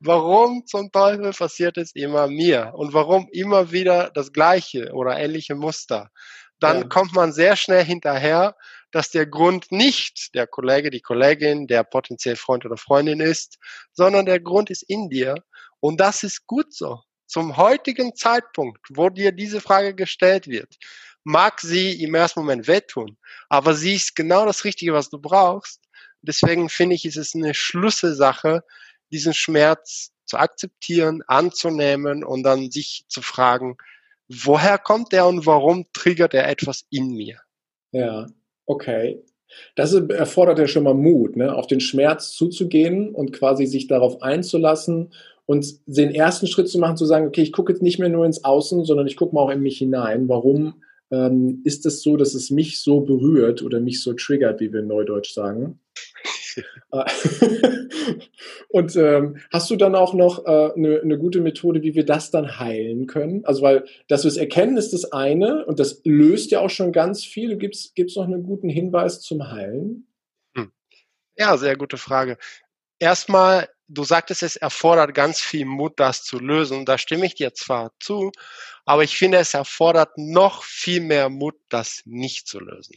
warum 0.00 0.64
zum 0.64 0.90
Teufel 0.90 1.32
passiert 1.32 1.76
es 1.76 1.94
immer 1.94 2.26
mir 2.26 2.72
und 2.76 2.94
warum 2.94 3.28
immer 3.32 3.72
wieder 3.72 4.10
das 4.14 4.32
gleiche 4.32 4.90
oder 4.94 5.18
ähnliche 5.18 5.54
Muster, 5.54 6.10
dann 6.60 6.80
ja. 6.80 6.88
kommt 6.88 7.12
man 7.12 7.30
sehr 7.34 7.56
schnell 7.56 7.84
hinterher, 7.84 8.56
dass 8.96 9.10
der 9.10 9.26
Grund 9.26 9.70
nicht 9.70 10.34
der 10.34 10.46
Kollege, 10.46 10.88
die 10.88 11.02
Kollegin, 11.02 11.66
der 11.66 11.84
potenziell 11.84 12.34
Freund 12.34 12.64
oder 12.64 12.78
Freundin 12.78 13.20
ist, 13.20 13.58
sondern 13.92 14.24
der 14.24 14.40
Grund 14.40 14.70
ist 14.70 14.84
in 14.84 15.10
dir. 15.10 15.34
Und 15.80 16.00
das 16.00 16.22
ist 16.22 16.46
gut 16.46 16.72
so 16.72 17.02
zum 17.26 17.58
heutigen 17.58 18.16
Zeitpunkt, 18.16 18.80
wo 18.88 19.10
dir 19.10 19.32
diese 19.32 19.60
Frage 19.60 19.94
gestellt 19.94 20.46
wird, 20.46 20.78
mag 21.24 21.60
sie 21.60 22.02
im 22.02 22.14
ersten 22.14 22.40
Moment 22.40 22.68
wehtun, 22.68 23.18
aber 23.50 23.74
sie 23.74 23.96
ist 23.96 24.16
genau 24.16 24.46
das 24.46 24.64
Richtige, 24.64 24.94
was 24.94 25.10
du 25.10 25.18
brauchst. 25.18 25.82
Deswegen 26.22 26.70
finde 26.70 26.94
ich, 26.94 27.04
ist 27.04 27.18
es 27.18 27.34
eine 27.34 27.52
Schlüsselsache, 27.52 28.64
diesen 29.12 29.34
Schmerz 29.34 30.10
zu 30.24 30.38
akzeptieren, 30.38 31.22
anzunehmen 31.26 32.24
und 32.24 32.44
dann 32.44 32.70
sich 32.70 33.04
zu 33.08 33.20
fragen, 33.20 33.76
woher 34.26 34.78
kommt 34.78 35.12
der 35.12 35.26
und 35.26 35.44
warum 35.44 35.84
triggert 35.92 36.32
er 36.32 36.48
etwas 36.48 36.86
in 36.88 37.08
mir? 37.08 37.42
Ja, 37.92 38.26
okay. 38.66 39.22
Das 39.76 39.94
erfordert 39.94 40.58
ja 40.58 40.66
schon 40.66 40.84
mal 40.84 40.94
Mut, 40.94 41.36
ne? 41.36 41.54
auf 41.54 41.66
den 41.66 41.80
Schmerz 41.80 42.32
zuzugehen 42.32 43.14
und 43.14 43.32
quasi 43.32 43.66
sich 43.66 43.86
darauf 43.86 44.20
einzulassen 44.20 45.12
und 45.46 45.66
den 45.86 46.12
ersten 46.12 46.48
Schritt 46.48 46.68
zu 46.68 46.78
machen, 46.78 46.96
zu 46.96 47.06
sagen, 47.06 47.26
okay, 47.26 47.42
ich 47.42 47.52
gucke 47.52 47.72
jetzt 47.72 47.82
nicht 47.82 47.98
mehr 47.98 48.08
nur 48.08 48.26
ins 48.26 48.44
Außen, 48.44 48.84
sondern 48.84 49.06
ich 49.06 49.16
gucke 49.16 49.34
mal 49.34 49.42
auch 49.42 49.50
in 49.50 49.62
mich 49.62 49.78
hinein. 49.78 50.28
Warum 50.28 50.82
ähm, 51.12 51.60
ist 51.64 51.86
es 51.86 52.02
so, 52.02 52.16
dass 52.16 52.34
es 52.34 52.50
mich 52.50 52.80
so 52.80 53.00
berührt 53.00 53.62
oder 53.62 53.80
mich 53.80 54.02
so 54.02 54.12
triggert, 54.12 54.60
wie 54.60 54.72
wir 54.72 54.80
in 54.80 54.88
Neudeutsch 54.88 55.32
sagen? 55.32 55.78
und 58.68 58.96
ähm, 58.96 59.38
hast 59.52 59.70
du 59.70 59.76
dann 59.76 59.94
auch 59.94 60.14
noch 60.14 60.44
äh, 60.44 60.72
eine, 60.74 61.00
eine 61.00 61.18
gute 61.18 61.40
Methode, 61.40 61.82
wie 61.82 61.94
wir 61.94 62.04
das 62.04 62.30
dann 62.30 62.58
heilen 62.58 63.06
können? 63.06 63.44
Also, 63.44 63.62
weil, 63.62 63.84
dass 64.08 64.24
wir 64.24 64.28
es 64.28 64.36
erkennen, 64.36 64.76
ist 64.76 64.92
das 64.92 65.12
eine 65.12 65.64
und 65.66 65.78
das 65.80 66.00
löst 66.04 66.50
ja 66.50 66.60
auch 66.60 66.70
schon 66.70 66.92
ganz 66.92 67.24
viel. 67.24 67.56
Gibt 67.56 67.74
es 67.74 68.16
noch 68.16 68.24
einen 68.24 68.42
guten 68.42 68.68
Hinweis 68.68 69.20
zum 69.20 69.50
Heilen? 69.50 70.06
Hm. 70.56 70.72
Ja, 71.36 71.56
sehr 71.56 71.76
gute 71.76 71.96
Frage. 71.96 72.38
Erstmal 72.98 73.68
du 73.88 74.04
sagtest, 74.04 74.42
es 74.42 74.56
erfordert 74.56 75.14
ganz 75.14 75.40
viel 75.40 75.64
Mut, 75.64 75.94
das 75.98 76.24
zu 76.24 76.38
lösen. 76.38 76.84
Da 76.84 76.98
stimme 76.98 77.26
ich 77.26 77.34
dir 77.34 77.54
zwar 77.54 77.92
zu, 78.00 78.32
aber 78.84 79.04
ich 79.04 79.16
finde, 79.16 79.38
es 79.38 79.54
erfordert 79.54 80.16
noch 80.16 80.64
viel 80.64 81.00
mehr 81.00 81.28
Mut, 81.28 81.56
das 81.68 82.02
nicht 82.04 82.46
zu 82.46 82.60
lösen. 82.60 82.96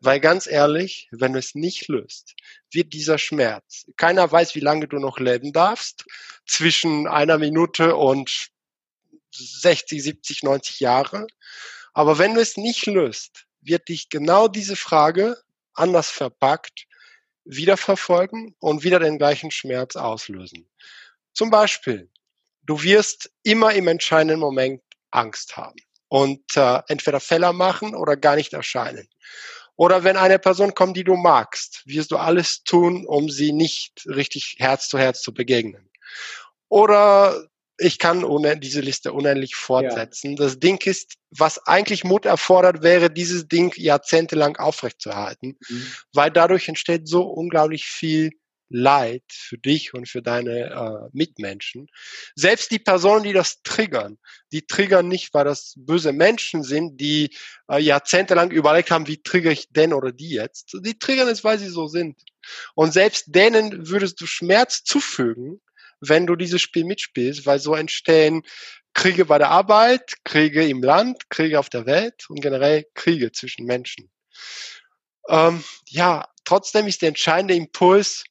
Weil 0.00 0.20
ganz 0.20 0.46
ehrlich, 0.46 1.08
wenn 1.12 1.32
du 1.32 1.38
es 1.38 1.54
nicht 1.54 1.88
löst, 1.88 2.34
wird 2.70 2.92
dieser 2.92 3.18
Schmerz, 3.18 3.86
keiner 3.96 4.30
weiß, 4.30 4.54
wie 4.54 4.60
lange 4.60 4.88
du 4.88 4.98
noch 4.98 5.18
leben 5.18 5.52
darfst, 5.52 6.04
zwischen 6.46 7.06
einer 7.06 7.38
Minute 7.38 7.96
und 7.96 8.48
60, 9.32 10.02
70, 10.02 10.42
90 10.42 10.80
Jahre. 10.80 11.26
Aber 11.92 12.18
wenn 12.18 12.34
du 12.34 12.40
es 12.40 12.56
nicht 12.56 12.86
löst, 12.86 13.46
wird 13.60 13.88
dich 13.88 14.08
genau 14.08 14.48
diese 14.48 14.76
Frage 14.76 15.36
anders 15.74 16.10
verpackt 16.10 16.86
wieder 17.50 17.76
verfolgen 17.76 18.54
und 18.60 18.84
wieder 18.84 19.00
den 19.00 19.18
gleichen 19.18 19.50
Schmerz 19.50 19.96
auslösen. 19.96 20.68
Zum 21.32 21.50
Beispiel, 21.50 22.10
du 22.62 22.82
wirst 22.82 23.30
immer 23.42 23.72
im 23.72 23.88
entscheidenden 23.88 24.40
Moment 24.40 24.82
Angst 25.10 25.56
haben 25.56 25.76
und 26.08 26.56
äh, 26.56 26.80
entweder 26.88 27.20
Fehler 27.20 27.52
machen 27.52 27.94
oder 27.94 28.16
gar 28.16 28.36
nicht 28.36 28.52
erscheinen. 28.52 29.08
Oder 29.76 30.04
wenn 30.04 30.16
eine 30.16 30.38
Person 30.38 30.74
kommt, 30.74 30.96
die 30.96 31.04
du 31.04 31.16
magst, 31.16 31.82
wirst 31.86 32.10
du 32.10 32.18
alles 32.18 32.62
tun, 32.64 33.06
um 33.06 33.30
sie 33.30 33.52
nicht 33.52 34.04
richtig 34.06 34.56
Herz 34.58 34.88
zu 34.88 34.98
Herz 34.98 35.22
zu 35.22 35.32
begegnen. 35.32 35.90
Oder 36.68 37.48
ich 37.80 37.98
kann 37.98 38.24
diese 38.60 38.80
Liste 38.80 39.12
unendlich 39.12 39.54
fortsetzen. 39.54 40.32
Ja. 40.32 40.44
Das 40.44 40.58
Ding 40.58 40.80
ist, 40.84 41.14
was 41.30 41.58
eigentlich 41.66 42.04
Mut 42.04 42.26
erfordert, 42.26 42.82
wäre, 42.82 43.10
dieses 43.10 43.48
Ding 43.48 43.72
jahrzehntelang 43.76 44.56
aufrechtzuerhalten, 44.56 45.56
mhm. 45.68 45.86
weil 46.12 46.30
dadurch 46.30 46.68
entsteht 46.68 47.08
so 47.08 47.22
unglaublich 47.22 47.86
viel 47.86 48.30
Leid 48.72 49.24
für 49.28 49.58
dich 49.58 49.94
und 49.94 50.08
für 50.08 50.22
deine 50.22 50.70
äh, 50.70 51.08
Mitmenschen. 51.12 51.88
Selbst 52.36 52.70
die 52.70 52.78
Personen, 52.78 53.24
die 53.24 53.32
das 53.32 53.62
triggern, 53.62 54.16
die 54.52 54.64
triggern 54.64 55.08
nicht, 55.08 55.34
weil 55.34 55.44
das 55.44 55.74
böse 55.76 56.12
Menschen 56.12 56.62
sind, 56.62 57.00
die 57.00 57.36
äh, 57.68 57.80
jahrzehntelang 57.80 58.52
überlegt 58.52 58.92
haben, 58.92 59.08
wie 59.08 59.22
trigger 59.22 59.50
ich 59.50 59.68
den 59.70 59.92
oder 59.92 60.12
die 60.12 60.30
jetzt. 60.30 60.76
Die 60.84 60.96
triggern 60.98 61.28
es, 61.28 61.42
weil 61.42 61.58
sie 61.58 61.68
so 61.68 61.88
sind. 61.88 62.22
Und 62.76 62.92
selbst 62.92 63.24
denen 63.28 63.88
würdest 63.88 64.20
du 64.20 64.26
Schmerz 64.26 64.84
zufügen, 64.84 65.60
wenn 66.00 66.26
du 66.26 66.36
dieses 66.36 66.60
Spiel 66.62 66.84
mitspielst, 66.84 67.46
weil 67.46 67.58
so 67.58 67.74
entstehen 67.74 68.42
Kriege 68.94 69.24
bei 69.24 69.38
der 69.38 69.50
Arbeit, 69.50 70.14
Kriege 70.24 70.66
im 70.66 70.82
Land, 70.82 71.30
Kriege 71.30 71.58
auf 71.58 71.68
der 71.68 71.86
Welt 71.86 72.28
und 72.28 72.40
generell 72.40 72.86
Kriege 72.94 73.30
zwischen 73.32 73.66
Menschen. 73.66 74.10
Ähm, 75.28 75.62
ja, 75.86 76.26
trotzdem 76.44 76.86
ist 76.86 77.02
der 77.02 77.10
entscheidende 77.10 77.54
Impuls, 77.54 78.24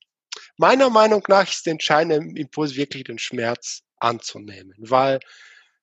meiner 0.58 0.90
Meinung 0.90 1.24
nach 1.28 1.50
ist 1.50 1.66
der 1.66 1.72
entscheidende 1.72 2.40
Impuls 2.40 2.76
wirklich 2.76 3.06
den 3.06 3.20
Schmerz 3.20 3.84
anzunehmen, 4.00 4.76
weil 4.78 5.20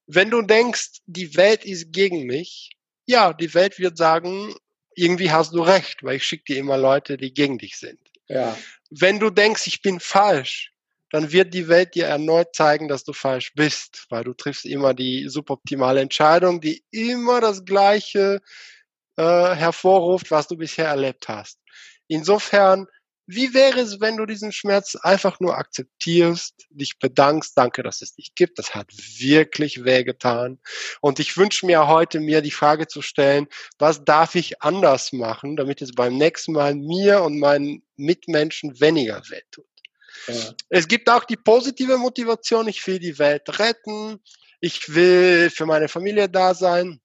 wenn 0.07 0.31
du 0.31 0.43
denkst, 0.43 1.00
die 1.07 1.37
Welt 1.37 1.64
ist 1.64 1.93
gegen 1.93 2.26
mich, 2.26 2.71
ja, 3.07 3.33
die 3.33 3.55
Welt 3.55 3.78
wird 3.78 3.97
sagen, 3.97 4.55
irgendwie 4.95 5.31
hast 5.31 5.52
du 5.52 5.62
recht, 5.62 6.02
weil 6.02 6.16
ich 6.16 6.25
schicke 6.25 6.45
dir 6.45 6.59
immer 6.59 6.78
Leute, 6.78 7.16
die 7.16 7.35
gegen 7.35 7.59
dich 7.59 7.76
sind. 7.76 8.00
Ja. 8.28 8.57
Wenn 8.90 9.19
du 9.19 9.31
denkst, 9.31 9.66
ich 9.66 9.83
bin 9.83 10.00
falsch, 10.00 10.73
dann 11.16 11.32
wird 11.32 11.54
die 11.54 11.68
Welt 11.68 11.94
dir 11.94 12.04
erneut 12.04 12.54
zeigen, 12.54 12.88
dass 12.88 13.02
du 13.02 13.14
falsch 13.14 13.54
bist, 13.54 14.04
weil 14.11 14.23
du 14.23 14.35
triffst 14.35 14.66
immer 14.66 14.92
die 14.92 15.30
suboptimale 15.30 16.02
Entscheidung, 16.02 16.61
die 16.61 16.85
immer 16.90 17.40
das 17.40 17.64
Gleiche 17.64 18.42
äh, 19.16 19.23
hervorruft, 19.23 20.30
was 20.30 20.46
du 20.46 20.58
bisher 20.58 20.88
erlebt 20.88 21.26
hast. 21.28 21.58
Insofern, 22.06 22.87
wie 23.26 23.54
wäre 23.54 23.80
es, 23.80 23.99
wenn 23.99 24.18
du 24.18 24.26
diesen 24.26 24.52
Schmerz 24.52 24.94
einfach 24.94 25.40
nur 25.40 25.56
akzeptierst, 25.56 26.66
dich 26.68 26.99
bedankst, 26.99 27.56
danke, 27.56 27.82
dass 27.82 28.02
es 28.02 28.14
dich 28.14 28.35
gibt, 28.35 28.58
das 28.58 28.75
hat 28.75 28.92
wirklich 28.92 29.85
wehgetan. 29.85 30.58
Und 31.00 31.18
ich 31.18 31.38
wünsche 31.38 31.64
mir 31.64 31.87
heute, 31.88 32.20
mir 32.20 32.42
die 32.42 32.50
Frage 32.50 32.88
zu 32.88 33.00
stellen, 33.00 33.46
was 33.78 34.04
darf 34.04 34.35
ich 34.35 34.61
anders 34.61 35.14
machen, 35.14 35.56
damit 35.56 35.80
es 35.80 35.92
beim 35.92 36.18
nächsten 36.18 36.52
Mal 36.52 36.75
mir 36.75 37.23
und 37.23 37.38
meinen 37.38 37.82
Mitmenschen 37.96 38.78
weniger 38.80 39.23
wehtut. 39.30 39.64
Es 40.68 40.88
gibt 40.88 41.08
auch 41.08 41.25
die 41.25 41.37
positive 41.37 41.96
Motivation, 41.99 42.68
ich 42.68 42.87
will 42.87 42.99
die 42.99 43.18
Welt 43.18 43.58
retten, 43.58 44.20
ich 44.61 44.94
will 44.94 45.50
für 45.50 45.66
meine 45.66 45.88
Familie 45.88 46.28
da 46.28 46.54
sein. 46.54 47.00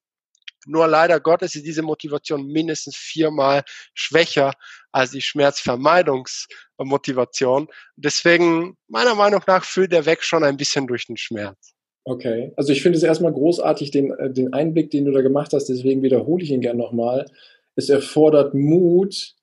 Nur 0.67 0.85
leider 0.87 1.19
Gottes 1.19 1.55
ist 1.55 1.65
diese 1.65 1.81
Motivation 1.81 2.45
mindestens 2.45 2.95
viermal 2.95 3.63
schwächer 3.95 4.53
als 4.91 5.09
die 5.11 5.21
Schmerzvermeidungsmotivation. 5.21 7.67
Deswegen, 7.95 8.77
meiner 8.87 9.15
Meinung 9.15 9.41
nach, 9.47 9.65
fühlt 9.65 9.91
der 9.91 10.05
Weg 10.05 10.23
schon 10.23 10.43
ein 10.43 10.57
bisschen 10.57 10.85
durch 10.85 11.07
den 11.07 11.17
Schmerz. 11.17 11.73
Okay, 12.03 12.51
also 12.57 12.73
ich 12.73 12.81
finde 12.81 12.97
es 12.97 13.03
erstmal 13.03 13.33
großartig, 13.33 13.91
den, 13.91 14.11
äh, 14.11 14.31
den 14.31 14.53
Einblick, 14.53 14.89
den 14.89 15.05
du 15.05 15.11
da 15.11 15.21
gemacht 15.21 15.53
hast, 15.53 15.65
deswegen 15.65 16.01
wiederhole 16.01 16.43
ich 16.43 16.49
ihn 16.49 16.61
gerne 16.61 16.79
nochmal. 16.79 17.27
Es 17.75 17.89
erfordert 17.89 18.53
Mut, 18.53 19.35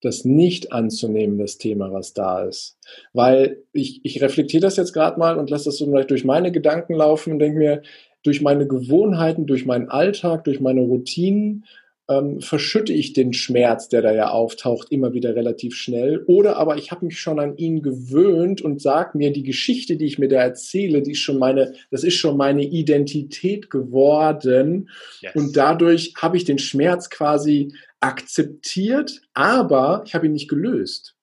das 0.00 0.24
nicht 0.24 0.72
anzunehmen, 0.72 1.38
das 1.38 1.58
Thema, 1.58 1.92
was 1.92 2.12
da 2.12 2.44
ist. 2.44 2.78
Weil 3.12 3.62
ich, 3.72 4.00
ich 4.04 4.22
reflektiere 4.22 4.62
das 4.62 4.76
jetzt 4.76 4.92
gerade 4.92 5.18
mal 5.18 5.38
und 5.38 5.50
lasse 5.50 5.66
das 5.66 5.78
so 5.78 5.86
vielleicht 5.86 6.10
durch 6.10 6.24
meine 6.24 6.52
Gedanken 6.52 6.94
laufen 6.94 7.32
und 7.32 7.38
denke 7.38 7.58
mir, 7.58 7.82
durch 8.22 8.40
meine 8.40 8.66
Gewohnheiten, 8.66 9.46
durch 9.46 9.64
meinen 9.64 9.88
Alltag, 9.88 10.44
durch 10.44 10.60
meine 10.60 10.80
Routinen 10.80 11.64
ähm, 12.10 12.40
verschütte 12.40 12.92
ich 12.92 13.12
den 13.12 13.34
Schmerz, 13.34 13.88
der 13.88 14.00
da 14.00 14.14
ja 14.14 14.30
auftaucht, 14.30 14.90
immer 14.90 15.12
wieder 15.12 15.36
relativ 15.36 15.74
schnell. 15.74 16.24
Oder 16.26 16.56
aber 16.56 16.78
ich 16.78 16.90
habe 16.90 17.04
mich 17.04 17.20
schon 17.20 17.38
an 17.38 17.56
ihn 17.58 17.82
gewöhnt 17.82 18.62
und 18.62 18.80
sage 18.80 19.16
mir, 19.18 19.30
die 19.30 19.42
Geschichte, 19.42 19.96
die 19.96 20.06
ich 20.06 20.18
mir 20.18 20.28
da 20.28 20.36
erzähle, 20.36 21.02
die 21.02 21.12
ist 21.12 21.18
schon 21.18 21.38
meine, 21.38 21.74
das 21.90 22.04
ist 22.04 22.14
schon 22.14 22.38
meine 22.38 22.64
Identität 22.64 23.68
geworden. 23.68 24.88
Yes. 25.20 25.34
Und 25.34 25.56
dadurch 25.56 26.14
habe 26.16 26.38
ich 26.38 26.44
den 26.44 26.58
Schmerz 26.58 27.10
quasi 27.10 27.74
akzeptiert, 28.00 29.20
aber 29.34 30.02
ich 30.06 30.14
habe 30.14 30.26
ihn 30.26 30.32
nicht 30.32 30.48
gelöst. 30.48 31.14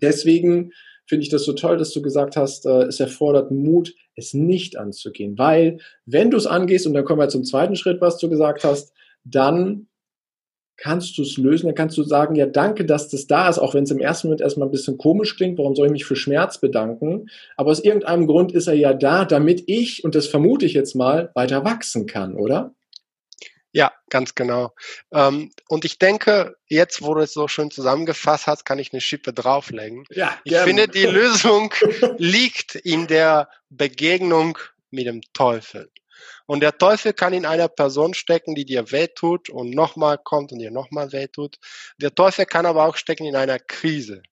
Deswegen 0.00 0.72
finde 1.06 1.24
ich 1.24 1.28
das 1.28 1.44
so 1.44 1.52
toll, 1.52 1.76
dass 1.76 1.92
du 1.92 2.00
gesagt 2.00 2.36
hast, 2.36 2.64
äh, 2.64 2.84
es 2.84 2.98
erfordert 2.98 3.50
Mut, 3.50 3.94
es 4.16 4.32
nicht 4.32 4.78
anzugehen. 4.78 5.36
Weil 5.36 5.78
wenn 6.06 6.30
du 6.30 6.38
es 6.38 6.46
angehst, 6.46 6.86
und 6.86 6.94
dann 6.94 7.04
kommen 7.04 7.20
wir 7.20 7.28
zum 7.28 7.44
zweiten 7.44 7.76
Schritt, 7.76 8.00
was 8.00 8.16
du 8.18 8.30
gesagt 8.30 8.64
hast, 8.64 8.94
dann 9.24 9.86
kannst 10.76 11.16
du 11.18 11.22
es 11.22 11.36
lösen, 11.36 11.66
dann 11.66 11.74
kannst 11.74 11.96
du 11.96 12.02
sagen, 12.02 12.34
ja, 12.34 12.46
danke, 12.46 12.84
dass 12.84 13.08
das 13.08 13.26
da 13.26 13.48
ist, 13.48 13.58
auch 13.58 13.74
wenn 13.74 13.84
es 13.84 13.90
im 13.90 14.00
ersten 14.00 14.28
Moment 14.28 14.40
erstmal 14.40 14.68
ein 14.68 14.72
bisschen 14.72 14.98
komisch 14.98 15.36
klingt, 15.36 15.58
warum 15.58 15.74
soll 15.74 15.86
ich 15.86 15.92
mich 15.92 16.04
für 16.04 16.16
Schmerz 16.16 16.58
bedanken? 16.58 17.28
Aber 17.56 17.70
aus 17.70 17.80
irgendeinem 17.80 18.26
Grund 18.26 18.52
ist 18.52 18.66
er 18.66 18.74
ja 18.74 18.92
da, 18.92 19.24
damit 19.24 19.64
ich, 19.66 20.04
und 20.04 20.14
das 20.14 20.26
vermute 20.26 20.66
ich 20.66 20.72
jetzt 20.72 20.94
mal, 20.94 21.30
weiter 21.34 21.64
wachsen 21.64 22.06
kann, 22.06 22.34
oder? 22.34 22.74
Ja, 23.72 23.92
ganz 24.08 24.36
genau. 24.36 24.72
Ähm, 25.12 25.50
und 25.68 25.84
ich 25.84 25.98
denke, 25.98 26.56
jetzt, 26.68 27.02
wo 27.02 27.14
du 27.14 27.22
es 27.22 27.32
so 27.32 27.48
schön 27.48 27.72
zusammengefasst 27.72 28.46
hast, 28.46 28.64
kann 28.64 28.78
ich 28.78 28.92
eine 28.92 29.00
Schippe 29.00 29.32
drauflegen. 29.32 30.04
Ja, 30.10 30.38
ich 30.44 30.56
finde, 30.58 30.86
die 30.86 31.02
Lösung 31.06 31.74
liegt 32.16 32.76
in 32.76 33.08
der 33.08 33.48
Begegnung 33.70 34.58
mit 34.92 35.06
dem 35.06 35.22
Teufel. 35.32 35.90
Und 36.46 36.60
der 36.60 36.76
Teufel 36.76 37.12
kann 37.12 37.32
in 37.32 37.46
einer 37.46 37.68
Person 37.68 38.14
stecken, 38.14 38.54
die 38.54 38.64
dir 38.64 38.90
wehtut 38.92 39.48
und 39.48 39.70
nochmal 39.70 40.18
kommt 40.18 40.52
und 40.52 40.58
dir 40.58 40.70
nochmal 40.70 41.12
wehtut. 41.12 41.58
Der 41.98 42.14
Teufel 42.14 42.46
kann 42.46 42.66
aber 42.66 42.86
auch 42.86 42.96
stecken 42.96 43.24
in 43.24 43.36
einer 43.36 43.58
Krise. 43.58 44.22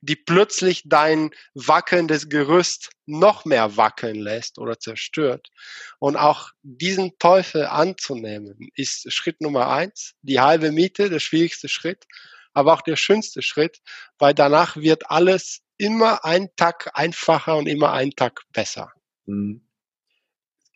die 0.00 0.16
plötzlich 0.16 0.82
dein 0.84 1.30
wackelndes 1.54 2.28
Gerüst 2.28 2.90
noch 3.06 3.44
mehr 3.44 3.76
wackeln 3.76 4.16
lässt 4.16 4.58
oder 4.58 4.78
zerstört. 4.78 5.50
Und 5.98 6.16
auch 6.16 6.50
diesen 6.62 7.18
Teufel 7.18 7.66
anzunehmen, 7.66 8.70
ist 8.74 9.12
Schritt 9.12 9.40
Nummer 9.40 9.70
eins, 9.70 10.14
die 10.22 10.40
halbe 10.40 10.72
Miete, 10.72 11.08
der 11.08 11.20
schwierigste 11.20 11.68
Schritt, 11.68 12.04
aber 12.52 12.74
auch 12.74 12.82
der 12.82 12.96
schönste 12.96 13.42
Schritt, 13.42 13.80
weil 14.18 14.34
danach 14.34 14.76
wird 14.76 15.10
alles 15.10 15.62
immer 15.78 16.24
einen 16.24 16.54
Tag 16.56 16.90
einfacher 16.94 17.56
und 17.56 17.66
immer 17.66 17.92
einen 17.92 18.12
Tag 18.12 18.42
besser. 18.52 18.92
Mhm. 19.26 19.66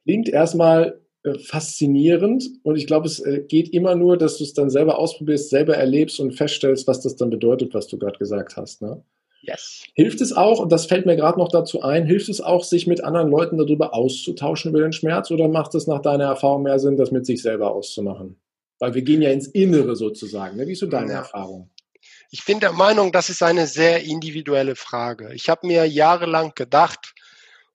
Klingt 0.06 0.28
erstmal 0.28 1.00
äh, 1.24 1.36
faszinierend 1.40 2.48
und 2.62 2.76
ich 2.76 2.86
glaube, 2.86 3.08
es 3.08 3.18
äh, 3.18 3.40
geht 3.46 3.70
immer 3.70 3.96
nur, 3.96 4.16
dass 4.16 4.38
du 4.38 4.44
es 4.44 4.54
dann 4.54 4.70
selber 4.70 4.98
ausprobierst, 4.98 5.50
selber 5.50 5.76
erlebst 5.76 6.20
und 6.20 6.32
feststellst, 6.32 6.86
was 6.86 7.00
das 7.00 7.16
dann 7.16 7.28
bedeutet, 7.28 7.74
was 7.74 7.88
du 7.88 7.98
gerade 7.98 8.16
gesagt 8.16 8.56
hast. 8.56 8.82
Ne? 8.82 9.02
Yes. 9.42 9.82
Hilft 9.94 10.20
es 10.20 10.32
auch, 10.32 10.60
und 10.60 10.70
das 10.70 10.86
fällt 10.86 11.04
mir 11.04 11.16
gerade 11.16 11.40
noch 11.40 11.48
dazu 11.48 11.82
ein, 11.82 12.06
hilft 12.06 12.28
es 12.28 12.40
auch, 12.40 12.62
sich 12.62 12.86
mit 12.86 13.02
anderen 13.02 13.30
Leuten 13.30 13.58
darüber 13.58 13.94
auszutauschen 13.94 14.70
über 14.70 14.80
den 14.80 14.92
Schmerz 14.92 15.32
oder 15.32 15.48
macht 15.48 15.74
es 15.74 15.88
nach 15.88 16.00
deiner 16.00 16.26
Erfahrung 16.26 16.62
mehr 16.62 16.78
Sinn, 16.78 16.96
das 16.96 17.10
mit 17.10 17.26
sich 17.26 17.42
selber 17.42 17.72
auszumachen? 17.72 18.36
Weil 18.78 18.94
wir 18.94 19.02
gehen 19.02 19.22
ja 19.22 19.30
ins 19.30 19.48
Innere 19.48 19.96
sozusagen. 19.96 20.56
Ne? 20.56 20.68
Wie 20.68 20.72
ist 20.72 20.80
so 20.80 20.86
deine 20.86 21.10
ja. 21.10 21.18
Erfahrung? 21.18 21.70
Ich 22.30 22.44
bin 22.44 22.60
der 22.60 22.72
Meinung, 22.72 23.10
das 23.10 23.30
ist 23.30 23.42
eine 23.42 23.66
sehr 23.66 24.04
individuelle 24.04 24.76
Frage. 24.76 25.32
Ich 25.34 25.48
habe 25.48 25.66
mir 25.66 25.84
jahrelang 25.86 26.52
gedacht, 26.54 27.14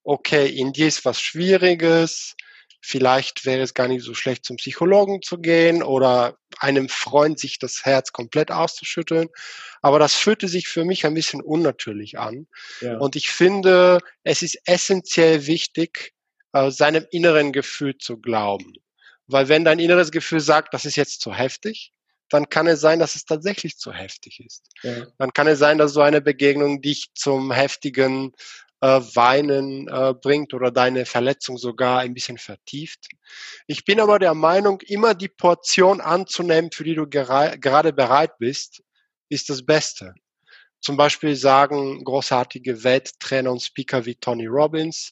okay, 0.03 0.48
in 0.48 0.74
dir 0.74 0.88
ist 0.88 1.05
was 1.05 1.22
Schwieriges, 1.22 2.36
vielleicht 2.81 3.46
wäre 3.46 3.62
es 3.62 3.74
gar 3.74 3.88
nicht 3.88 4.03
so 4.03 4.13
schlecht, 4.13 4.46
zum 4.46 4.58
Psychologen 4.58 5.22
zu 5.22 5.38
gehen 5.38 5.84
oder 5.84 6.38
einem 6.60 6.89
Freund 6.89 7.39
sich 7.39 7.60
das 7.60 7.86
Herz 7.86 8.12
komplett 8.12 8.51
auszuschütteln. 8.51 9.29
Aber 9.81 10.00
das 10.00 10.15
fühlte 10.15 10.48
sich 10.48 10.67
für 10.67 10.84
mich 10.84 11.05
ein 11.05 11.13
bisschen 11.13 11.41
unnatürlich 11.41 12.17
an. 12.17 12.48
Ja. 12.81 12.98
Und 12.98 13.15
ich 13.15 13.29
finde, 13.29 14.00
es 14.24 14.41
ist 14.41 14.60
essentiell 14.65 15.46
wichtig, 15.46 16.13
äh, 16.53 16.72
seinem 16.72 17.05
inneren 17.12 17.51
Gefühl 17.53 17.98
zu 17.98 18.17
glauben. 18.17 18.74
Weil 19.27 19.48
wenn 19.48 19.63
dein 19.63 19.79
inneres 19.79 20.12
Gefühl 20.12 20.41
sagt, 20.41 20.74
das 20.74 20.86
ist 20.86 20.96
jetzt 20.96 21.22
zu 21.22 21.34
heftig, 21.34 21.93
dann 22.29 22.50
kann 22.50 22.67
es 22.67 22.79
sein, 22.79 23.00
dass 23.00 23.15
es 23.15 23.25
tatsächlich 23.25 23.77
zu 23.77 23.93
heftig 23.93 24.39
ist. 24.46 24.70
Ja. 24.84 25.05
Dann 25.17 25.34
kann 25.34 25.48
es 25.48 25.60
sein, 25.60 25.77
dass 25.77 25.93
so 25.93 26.01
eine 26.01 26.22
Begegnung 26.22 26.81
dich 26.81 27.10
zum 27.13 27.51
heftigen 27.51 28.34
äh, 28.81 29.00
Weinen 29.15 29.88
äh, 29.88 30.13
bringt 30.13 30.53
oder 30.53 30.71
deine 30.71 31.05
Verletzung 31.05 31.57
sogar 31.57 32.00
ein 32.00 32.13
bisschen 32.13 32.38
vertieft. 32.38 33.07
Ich 33.67 33.85
bin 33.85 34.00
aber 34.00 34.19
der 34.19 34.33
Meinung, 34.33 34.81
immer 34.81 35.13
die 35.13 35.29
Portion 35.29 36.01
anzunehmen, 36.01 36.71
für 36.71 36.83
die 36.83 36.95
du 36.95 37.07
gera 37.07 37.55
gerade 37.55 37.93
bereit 37.93 38.38
bist, 38.39 38.83
ist 39.29 39.50
das 39.50 39.65
Beste. 39.65 40.13
Zum 40.81 40.97
Beispiel 40.97 41.35
sagen 41.35 42.03
großartige 42.03 42.83
Welttrainer 42.83 43.51
und 43.51 43.61
Speaker 43.61 44.05
wie 44.05 44.15
Tony 44.15 44.47
Robbins, 44.47 45.11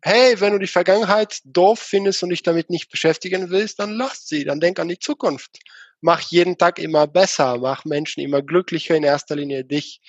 hey, 0.00 0.38
wenn 0.40 0.52
du 0.52 0.58
die 0.58 0.66
Vergangenheit 0.66 1.40
doof 1.44 1.78
findest 1.78 2.22
und 2.22 2.30
dich 2.30 2.42
damit 2.42 2.70
nicht 2.70 2.90
beschäftigen 2.90 3.50
willst, 3.50 3.78
dann 3.78 3.92
lass 3.92 4.26
sie, 4.26 4.44
dann 4.44 4.60
denk 4.60 4.78
an 4.78 4.88
die 4.88 4.98
Zukunft 4.98 5.58
mach 6.04 6.20
jeden 6.20 6.58
Tag 6.58 6.78
immer 6.78 7.06
besser, 7.06 7.56
mach 7.56 7.86
Menschen 7.86 8.20
immer 8.20 8.42
glücklicher, 8.42 8.94
in 8.94 9.04
erster 9.04 9.36
Linie 9.36 9.64
dich. 9.64 10.02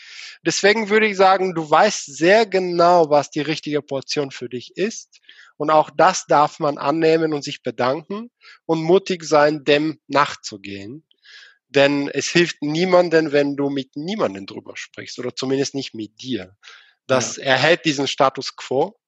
Deswegen 0.45 0.89
würde 0.89 1.07
ich 1.07 1.15
sagen, 1.15 1.55
du 1.55 1.69
weißt 1.69 2.17
sehr 2.17 2.45
genau, 2.45 3.09
was 3.09 3.31
die 3.31 3.39
richtige 3.39 3.81
Portion 3.81 4.29
für 4.29 4.49
dich 4.49 4.75
ist. 4.75 5.21
Und 5.55 5.69
auch 5.69 5.89
das 5.89 6.25
darf 6.25 6.59
man 6.59 6.77
annehmen 6.77 7.33
und 7.33 7.45
sich 7.45 7.63
bedanken 7.63 8.29
und 8.65 8.81
mutig 8.81 9.23
sein, 9.23 9.63
dem 9.63 10.01
nachzugehen. 10.07 11.07
Denn 11.69 12.09
es 12.09 12.27
hilft 12.27 12.61
niemanden, 12.61 13.31
wenn 13.31 13.55
du 13.55 13.69
mit 13.69 13.95
niemandem 13.95 14.47
drüber 14.47 14.75
sprichst 14.75 15.17
oder 15.17 15.33
zumindest 15.33 15.75
nicht 15.75 15.93
mit 15.93 16.21
dir. 16.21 16.57
Das 17.07 17.37
ja. 17.37 17.45
erhält 17.45 17.85
diesen 17.85 18.07
Status 18.07 18.57
quo. 18.57 18.99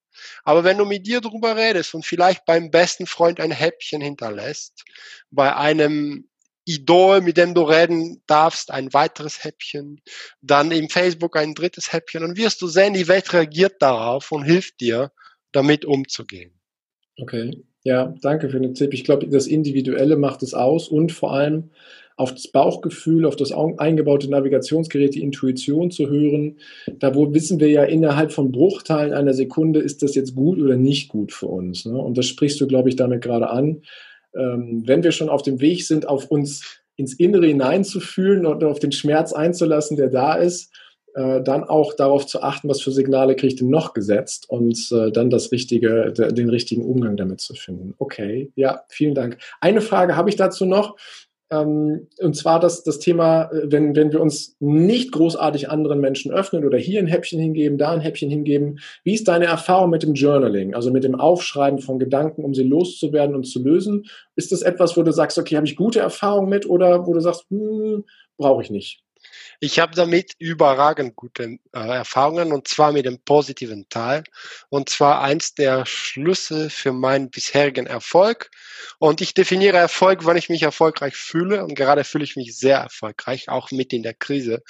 Aber 0.45 0.63
wenn 0.63 0.77
du 0.77 0.85
mit 0.85 1.05
dir 1.05 1.19
drüber 1.19 1.57
redest 1.57 1.93
und 1.93 2.05
vielleicht 2.05 2.45
beim 2.45 2.71
besten 2.71 3.07
Freund 3.07 3.41
ein 3.41 3.51
Häppchen 3.51 3.99
hinterlässt, 3.99 4.85
bei 5.31 5.53
einem 5.53 6.29
Idol, 6.67 7.21
mit 7.21 7.37
dem 7.37 7.53
du 7.53 7.61
reden 7.63 8.21
darfst, 8.27 8.71
ein 8.71 8.93
weiteres 8.93 9.43
Häppchen, 9.43 10.01
dann 10.41 10.71
im 10.71 10.89
Facebook 10.89 11.37
ein 11.37 11.53
drittes 11.53 11.93
Häppchen 11.93 12.23
und 12.23 12.37
wirst 12.37 12.61
du 12.61 12.67
sehen, 12.67 12.93
die 12.93 13.07
Welt 13.07 13.31
reagiert 13.33 13.81
darauf 13.81 14.31
und 14.31 14.43
hilft 14.43 14.81
dir, 14.81 15.11
damit 15.53 15.85
umzugehen. 15.85 16.51
Okay, 17.19 17.63
ja, 17.83 18.13
danke 18.21 18.49
für 18.49 18.59
den 18.59 18.75
Tipp. 18.75 18.93
Ich 18.93 19.05
glaube, 19.05 19.27
das 19.27 19.47
Individuelle 19.47 20.17
macht 20.17 20.43
es 20.43 20.53
aus 20.53 20.89
und 20.89 21.11
vor 21.11 21.33
allem 21.33 21.71
auf 22.17 22.33
das 22.33 22.47
Bauchgefühl, 22.47 23.25
auf 23.25 23.35
das 23.35 23.51
eingebaute 23.51 24.29
Navigationsgerät, 24.29 25.13
die 25.13 25.21
Intuition 25.21 25.91
zu 25.91 26.09
hören. 26.09 26.57
Da 26.99 27.13
wo 27.15 27.33
wissen 27.33 27.59
wir 27.59 27.69
ja 27.69 27.83
innerhalb 27.83 28.31
von 28.31 28.51
Bruchteilen 28.51 29.13
einer 29.13 29.35
Sekunde, 29.35 29.79
ist 29.79 30.01
das 30.01 30.15
jetzt 30.15 30.35
gut 30.35 30.59
oder 30.59 30.75
nicht 30.75 31.09
gut 31.09 31.31
für 31.31 31.45
uns. 31.45 31.85
Ne? 31.85 31.95
Und 31.95 32.17
das 32.17 32.25
sprichst 32.25 32.59
du, 32.59 32.67
glaube 32.67 32.89
ich, 32.89 32.95
damit 32.95 33.21
gerade 33.21 33.49
an 33.49 33.83
ähm, 34.35 34.83
wenn 34.85 35.03
wir 35.03 35.11
schon 35.11 35.29
auf 35.29 35.41
dem 35.41 35.61
Weg 35.61 35.85
sind, 35.85 36.07
auf 36.07 36.25
uns 36.31 36.81
ins 36.95 37.13
Innere 37.13 37.47
hineinzufühlen 37.47 38.45
und 38.45 38.63
auf 38.63 38.79
den 38.79 38.91
Schmerz 38.91 39.31
einzulassen, 39.31 39.97
der 39.97 40.09
da 40.09 40.35
ist, 40.35 40.71
äh, 41.17 41.41
dann 41.41 41.63
auch 41.63 41.93
darauf 41.93 42.27
zu 42.27 42.43
achten, 42.43 42.69
was 42.69 42.81
für 42.81 42.91
Signale 42.91 43.35
kriege 43.35 43.53
ich 43.53 43.59
denn 43.59 43.69
noch 43.69 43.93
gesetzt 43.93 44.49
und 44.49 44.77
äh, 44.91 45.11
dann 45.11 45.29
das 45.29 45.51
richtige, 45.51 46.13
den 46.13 46.49
richtigen 46.49 46.85
Umgang 46.85 47.17
damit 47.17 47.41
zu 47.41 47.55
finden. 47.55 47.95
Okay, 47.97 48.51
ja, 48.55 48.83
vielen 48.89 49.15
Dank. 49.15 49.37
Eine 49.59 49.81
Frage 49.81 50.15
habe 50.15 50.29
ich 50.29 50.35
dazu 50.35 50.65
noch. 50.65 50.95
Ähm, 51.49 52.07
und 52.19 52.35
zwar 52.35 52.59
das, 52.59 52.83
das 52.83 52.99
Thema, 52.99 53.43
äh, 53.51 53.71
wenn, 53.71 53.95
wenn 53.95 54.11
wir 54.11 54.21
uns 54.21 54.55
nicht 54.59 55.11
großartig 55.13 55.69
anderen 55.69 55.99
Menschen 56.01 56.31
öffnen 56.31 56.65
oder 56.65 56.77
hier 56.77 56.99
ein 56.99 57.07
Häppchen 57.07 57.39
hingeben, 57.39 57.77
da 57.77 57.91
ein 57.91 58.01
Häppchen 58.01 58.29
hingeben. 58.29 58.79
Wie 59.03 59.13
ist 59.13 59.27
deine 59.27 59.45
Erfahrung 59.45 59.89
mit 59.89 60.03
dem 60.03 60.13
Journaling, 60.13 60.75
also 60.75 60.91
mit 60.91 61.03
dem 61.03 61.15
Aufschreiben 61.15 61.79
von 61.79 61.99
Gedanken, 61.99 62.43
um 62.43 62.53
sie 62.53 62.63
loszuwerden 62.63 63.35
und 63.35 63.45
zu 63.45 63.63
lösen? 63.63 64.05
Ist 64.35 64.51
das 64.51 64.61
etwas, 64.61 64.97
wo 64.97 65.03
du 65.03 65.11
sagst, 65.11 65.37
okay, 65.37 65.55
habe 65.55 65.67
ich 65.67 65.77
gute 65.77 65.99
Erfahrungen 65.99 66.49
mit 66.49 66.69
oder 66.69 67.07
wo 67.07 67.13
du 67.13 67.21
sagst, 67.21 67.45
hm, 67.49 68.03
brauche 68.37 68.61
ich 68.61 68.69
nicht? 68.69 69.06
Ich 69.59 69.79
habe 69.79 69.95
damit 69.95 70.35
überragend 70.37 71.15
gute 71.15 71.57
äh, 71.73 71.79
Erfahrungen 71.79 72.51
und 72.53 72.67
zwar 72.67 72.91
mit 72.91 73.07
dem 73.07 73.19
positiven 73.19 73.89
Teil. 73.89 74.23
Und 74.69 74.89
zwar 74.89 75.21
eins 75.21 75.55
der 75.55 75.87
Schlüssel 75.87 76.69
für 76.69 76.93
meinen 76.93 77.31
bisherigen 77.31 77.87
Erfolg. 77.87 78.51
Und 78.99 79.19
ich 79.19 79.33
definiere 79.33 79.77
Erfolg, 79.77 80.27
wenn 80.27 80.37
ich 80.37 80.49
mich 80.49 80.61
erfolgreich 80.61 81.15
fühle. 81.15 81.63
Und 81.63 81.73
gerade 81.73 82.03
fühle 82.03 82.23
ich 82.23 82.35
mich 82.35 82.55
sehr 82.55 82.77
erfolgreich, 82.77 83.49
auch 83.49 83.71
mit 83.71 83.93
in 83.93 84.03
der 84.03 84.13
Krise. 84.13 84.61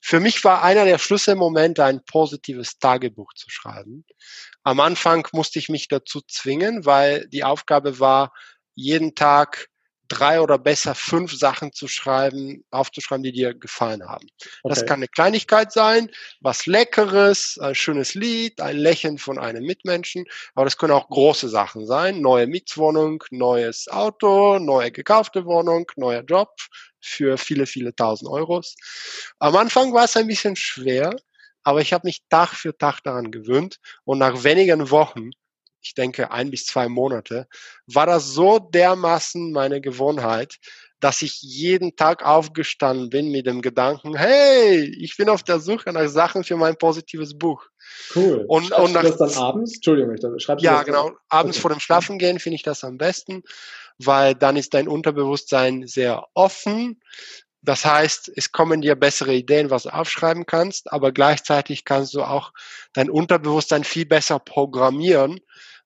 Für 0.00 0.20
mich 0.20 0.44
war 0.44 0.62
einer 0.62 0.84
der 0.84 0.98
Schlüsselmomente, 0.98 1.82
ein 1.82 2.04
positives 2.04 2.78
Tagebuch 2.78 3.32
zu 3.32 3.48
schreiben. 3.48 4.04
Am 4.62 4.80
Anfang 4.80 5.26
musste 5.32 5.58
ich 5.58 5.70
mich 5.70 5.88
dazu 5.88 6.20
zwingen, 6.20 6.84
weil 6.84 7.26
die 7.28 7.44
Aufgabe 7.44 8.00
war, 8.00 8.34
jeden 8.74 9.14
Tag 9.14 9.68
drei 10.08 10.40
oder 10.40 10.58
besser 10.58 10.94
fünf 10.94 11.32
Sachen 11.32 11.72
zu 11.72 11.88
schreiben, 11.88 12.64
aufzuschreiben, 12.70 13.22
die 13.22 13.32
dir 13.32 13.54
gefallen 13.54 14.06
haben. 14.06 14.26
Okay. 14.62 14.74
Das 14.74 14.86
kann 14.86 15.00
eine 15.00 15.08
Kleinigkeit 15.08 15.72
sein, 15.72 16.10
was 16.40 16.66
Leckeres, 16.66 17.58
ein 17.60 17.74
schönes 17.74 18.14
Lied, 18.14 18.60
ein 18.60 18.76
Lächeln 18.76 19.18
von 19.18 19.38
einem 19.38 19.64
Mitmenschen, 19.64 20.24
aber 20.54 20.64
das 20.64 20.76
können 20.76 20.92
auch 20.92 21.08
große 21.08 21.48
Sachen 21.48 21.86
sein. 21.86 22.20
Neue 22.20 22.46
Mietswohnung, 22.46 23.22
neues 23.30 23.88
Auto, 23.88 24.58
neue 24.58 24.90
gekaufte 24.92 25.44
Wohnung, 25.44 25.90
neuer 25.96 26.22
Job 26.22 26.50
für 27.00 27.38
viele, 27.38 27.66
viele 27.66 27.94
tausend 27.94 28.30
Euros. 28.30 28.74
Am 29.38 29.56
Anfang 29.56 29.92
war 29.92 30.04
es 30.04 30.16
ein 30.16 30.26
bisschen 30.26 30.56
schwer, 30.56 31.14
aber 31.62 31.80
ich 31.80 31.92
habe 31.92 32.06
mich 32.06 32.22
Tag 32.28 32.50
für 32.50 32.76
Tag 32.76 33.00
daran 33.02 33.30
gewöhnt 33.30 33.78
und 34.04 34.18
nach 34.18 34.44
wenigen 34.44 34.90
Wochen 34.90 35.30
ich 35.86 35.94
denke, 35.94 36.30
ein 36.30 36.50
bis 36.50 36.66
zwei 36.66 36.88
Monate, 36.88 37.46
war 37.86 38.06
das 38.06 38.32
so 38.32 38.58
dermaßen 38.58 39.52
meine 39.52 39.80
Gewohnheit, 39.80 40.56
dass 41.00 41.22
ich 41.22 41.40
jeden 41.42 41.94
Tag 41.96 42.24
aufgestanden 42.24 43.10
bin 43.10 43.30
mit 43.30 43.46
dem 43.46 43.60
Gedanken, 43.60 44.16
hey, 44.16 44.84
ich 44.98 45.16
bin 45.16 45.28
auf 45.28 45.42
der 45.42 45.60
Suche 45.60 45.92
nach 45.92 46.08
Sachen 46.08 46.42
für 46.42 46.56
mein 46.56 46.76
positives 46.76 47.36
Buch. 47.36 47.64
Cool. 48.14 48.44
Und, 48.48 48.68
Schreibst 48.68 48.84
und 48.84 48.92
nach, 48.92 49.02
du 49.02 49.08
das 49.10 49.34
dann 49.34 49.42
abends? 49.42 49.74
Entschuldigung, 49.74 50.14
ich 50.14 50.42
schreibst 50.42 50.64
Ja, 50.64 50.82
genau. 50.82 51.12
Abends 51.28 51.58
okay. 51.58 51.62
vor 51.62 51.70
dem 51.70 51.80
Schlafengehen 51.80 52.38
finde 52.38 52.56
ich 52.56 52.62
das 52.62 52.82
am 52.82 52.98
besten, 52.98 53.42
weil 53.98 54.34
dann 54.34 54.56
ist 54.56 54.74
dein 54.74 54.88
Unterbewusstsein 54.88 55.86
sehr 55.86 56.26
offen. 56.34 57.00
Das 57.62 57.84
heißt, 57.84 58.32
es 58.36 58.52
kommen 58.52 58.80
dir 58.80 58.94
bessere 58.94 59.34
Ideen, 59.34 59.70
was 59.70 59.82
du 59.82 59.90
aufschreiben 59.90 60.46
kannst, 60.46 60.92
aber 60.92 61.12
gleichzeitig 61.12 61.84
kannst 61.84 62.14
du 62.14 62.22
auch 62.22 62.52
dein 62.92 63.10
Unterbewusstsein 63.10 63.84
viel 63.84 64.06
besser 64.06 64.38
programmieren, 64.38 65.40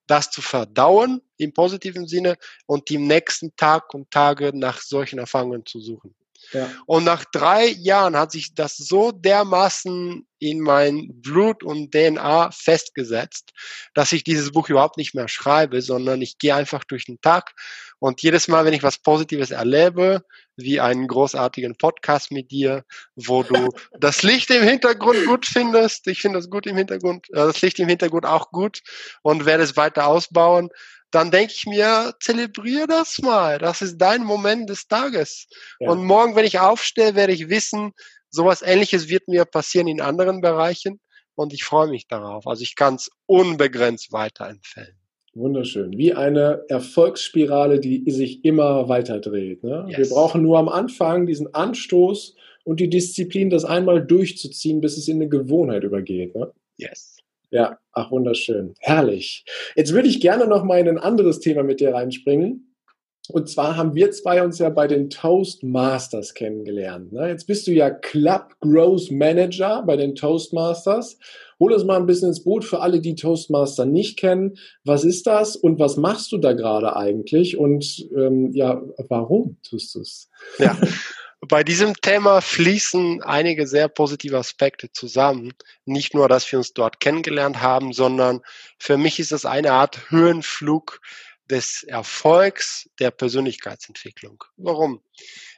das 0.07 0.29
zu 0.29 0.41
verdauen 0.41 1.21
im 1.37 1.53
positiven 1.53 2.07
Sinne 2.07 2.37
und 2.65 2.89
im 2.91 3.07
nächsten 3.07 3.55
Tag 3.55 3.93
und 3.93 4.11
Tage 4.11 4.51
nach 4.53 4.81
solchen 4.81 5.19
Erfahrungen 5.19 5.65
zu 5.65 5.79
suchen. 5.79 6.15
Ja. 6.53 6.69
Und 6.85 7.03
nach 7.03 7.23
drei 7.25 7.67
Jahren 7.67 8.17
hat 8.17 8.31
sich 8.31 8.53
das 8.55 8.75
so 8.75 9.11
dermaßen 9.11 10.27
in 10.39 10.59
mein 10.59 11.07
Blut 11.21 11.63
und 11.63 11.91
DNA 11.93 12.51
festgesetzt, 12.51 13.51
dass 13.93 14.11
ich 14.11 14.23
dieses 14.23 14.51
Buch 14.51 14.69
überhaupt 14.69 14.97
nicht 14.97 15.13
mehr 15.13 15.27
schreibe, 15.27 15.81
sondern 15.81 16.21
ich 16.21 16.39
gehe 16.39 16.55
einfach 16.55 16.83
durch 16.83 17.05
den 17.05 17.21
Tag 17.21 17.53
und 18.01 18.23
jedes 18.23 18.47
Mal, 18.47 18.65
wenn 18.65 18.73
ich 18.73 18.81
was 18.81 18.97
Positives 18.97 19.51
erlebe, 19.51 20.25
wie 20.57 20.79
einen 20.79 21.07
großartigen 21.07 21.75
Podcast 21.75 22.31
mit 22.31 22.49
dir, 22.49 22.83
wo 23.15 23.43
du 23.43 23.69
das 23.99 24.23
Licht 24.23 24.49
im 24.49 24.63
Hintergrund 24.63 25.23
gut 25.27 25.45
findest, 25.45 26.07
ich 26.07 26.19
finde 26.19 26.39
das 26.39 26.49
gut 26.49 26.65
im 26.65 26.75
Hintergrund, 26.75 27.29
äh, 27.29 27.35
das 27.35 27.61
Licht 27.61 27.77
im 27.77 27.87
Hintergrund 27.87 28.25
auch 28.25 28.49
gut 28.49 28.81
und 29.21 29.45
werde 29.45 29.61
es 29.61 29.77
weiter 29.77 30.07
ausbauen, 30.07 30.69
dann 31.11 31.29
denke 31.29 31.53
ich 31.55 31.67
mir, 31.67 32.15
zelebriere 32.19 32.87
das 32.87 33.19
mal. 33.19 33.59
Das 33.59 33.83
ist 33.83 33.99
dein 33.99 34.23
Moment 34.23 34.67
des 34.71 34.87
Tages. 34.87 35.45
Ja. 35.79 35.91
Und 35.91 36.03
morgen, 36.03 36.35
wenn 36.35 36.45
ich 36.45 36.57
aufstehe, 36.57 37.13
werde 37.13 37.33
ich 37.33 37.49
wissen, 37.49 37.91
sowas 38.31 38.63
ähnliches 38.63 39.09
wird 39.09 39.27
mir 39.27 39.45
passieren 39.45 39.87
in 39.87 40.01
anderen 40.01 40.41
Bereichen. 40.41 40.99
Und 41.35 41.53
ich 41.53 41.63
freue 41.65 41.89
mich 41.89 42.07
darauf. 42.07 42.47
Also 42.47 42.63
ich 42.63 42.75
kann 42.75 42.95
es 42.95 43.11
unbegrenzt 43.27 44.11
weiterempfehlen. 44.11 45.00
Wunderschön. 45.33 45.97
Wie 45.97 46.13
eine 46.13 46.63
Erfolgsspirale, 46.67 47.79
die 47.79 48.03
sich 48.11 48.43
immer 48.43 48.89
weiter 48.89 49.19
dreht. 49.19 49.63
Ne? 49.63 49.85
Yes. 49.87 49.97
Wir 49.97 50.09
brauchen 50.09 50.41
nur 50.41 50.59
am 50.59 50.67
Anfang 50.67 51.25
diesen 51.25 51.53
Anstoß 51.53 52.35
und 52.65 52.79
die 52.79 52.89
Disziplin, 52.89 53.49
das 53.49 53.63
einmal 53.63 54.05
durchzuziehen, 54.05 54.81
bis 54.81 54.97
es 54.97 55.07
in 55.07 55.17
eine 55.17 55.29
Gewohnheit 55.29 55.83
übergeht. 55.83 56.35
Ne? 56.35 56.51
Yes. 56.77 57.17
Ja, 57.49 57.79
ach 57.91 58.11
wunderschön. 58.11 58.73
Herrlich. 58.79 59.45
Jetzt 59.75 59.93
würde 59.93 60.07
ich 60.07 60.21
gerne 60.21 60.47
noch 60.47 60.63
mal 60.63 60.79
in 60.79 60.87
ein 60.87 60.97
anderes 60.97 61.39
Thema 61.39 61.63
mit 61.63 61.79
dir 61.79 61.93
reinspringen. 61.93 62.70
Und 63.29 63.49
zwar 63.49 63.77
haben 63.77 63.93
wir 63.93 64.11
zwei 64.11 64.43
uns 64.43 64.59
ja 64.59 64.69
bei 64.69 64.87
den 64.87 65.09
Toastmasters 65.09 66.33
kennengelernt. 66.33 67.13
Ne? 67.13 67.29
Jetzt 67.29 67.45
bist 67.45 67.67
du 67.67 67.71
ja 67.71 67.89
Club 67.89 68.55
Growth 68.61 69.11
Manager 69.11 69.83
bei 69.85 69.95
den 69.95 70.15
Toastmasters. 70.15 71.17
Hol 71.59 71.73
uns 71.73 71.83
mal 71.83 71.97
ein 71.97 72.07
bisschen 72.07 72.29
ins 72.29 72.43
Boot 72.43 72.65
für 72.65 72.79
alle, 72.79 72.99
die 72.99 73.13
Toastmaster 73.13 73.85
nicht 73.85 74.17
kennen. 74.17 74.57
Was 74.83 75.03
ist 75.03 75.27
das 75.27 75.55
und 75.55 75.79
was 75.79 75.95
machst 75.95 76.31
du 76.31 76.39
da 76.39 76.53
gerade 76.53 76.95
eigentlich? 76.95 77.57
Und 77.57 78.09
ähm, 78.15 78.51
ja, 78.53 78.81
warum 79.07 79.57
tust 79.61 79.93
du 79.93 80.01
es? 80.01 80.29
Ja, 80.57 80.75
bei 81.47 81.63
diesem 81.63 81.95
Thema 81.95 82.41
fließen 82.41 83.23
einige 83.23 83.67
sehr 83.67 83.87
positive 83.87 84.37
Aspekte 84.37 84.91
zusammen. 84.91 85.53
Nicht 85.85 86.13
nur, 86.13 86.27
dass 86.27 86.51
wir 86.51 86.59
uns 86.59 86.73
dort 86.73 86.99
kennengelernt 86.99 87.61
haben, 87.61 87.93
sondern 87.93 88.41
für 88.77 88.97
mich 88.97 89.19
ist 89.19 89.31
es 89.31 89.45
eine 89.45 89.71
Art 89.71 90.11
Höhenflug 90.11 90.99
des 91.51 91.83
Erfolgs 91.83 92.89
der 92.99 93.11
Persönlichkeitsentwicklung. 93.11 94.43
Warum? 94.57 95.03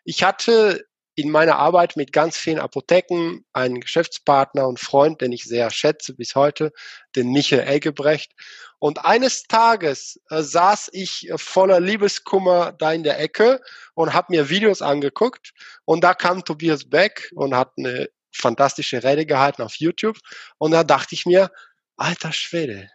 Ich 0.03 0.23
hatte 0.23 0.85
in 1.15 1.29
meiner 1.29 1.57
Arbeit 1.57 1.95
mit 1.95 2.11
ganz 2.11 2.37
vielen 2.37 2.59
Apotheken 2.59 3.41
einen 3.53 3.79
Geschäftspartner 3.79 4.67
und 4.67 4.79
Freund, 4.79 5.21
den 5.21 5.31
ich 5.31 5.43
sehr 5.43 5.69
schätze 5.69 6.15
bis 6.15 6.33
heute, 6.33 6.73
den 7.15 7.31
Michael 7.31 7.67
Eggebrecht. 7.67 8.31
Und 8.79 9.05
eines 9.05 9.43
Tages 9.43 10.19
äh, 10.29 10.41
saß 10.41 10.89
ich 10.91 11.29
voller 11.35 11.79
Liebeskummer 11.79 12.71
da 12.73 12.91
in 12.91 13.03
der 13.03 13.19
Ecke 13.19 13.61
und 13.93 14.13
habe 14.13 14.33
mir 14.33 14.49
Videos 14.49 14.81
angeguckt. 14.81 15.53
Und 15.85 16.03
da 16.03 16.15
kam 16.15 16.43
Tobias 16.43 16.89
Beck 16.89 17.31
und 17.35 17.55
hat 17.55 17.73
eine 17.77 18.09
fantastische 18.31 19.03
Rede 19.03 19.27
gehalten 19.27 19.61
auf 19.61 19.75
YouTube. 19.75 20.17
Und 20.57 20.71
da 20.71 20.83
dachte 20.83 21.13
ich 21.13 21.27
mir, 21.27 21.51
alter 21.95 22.33
Schwede, 22.33 22.89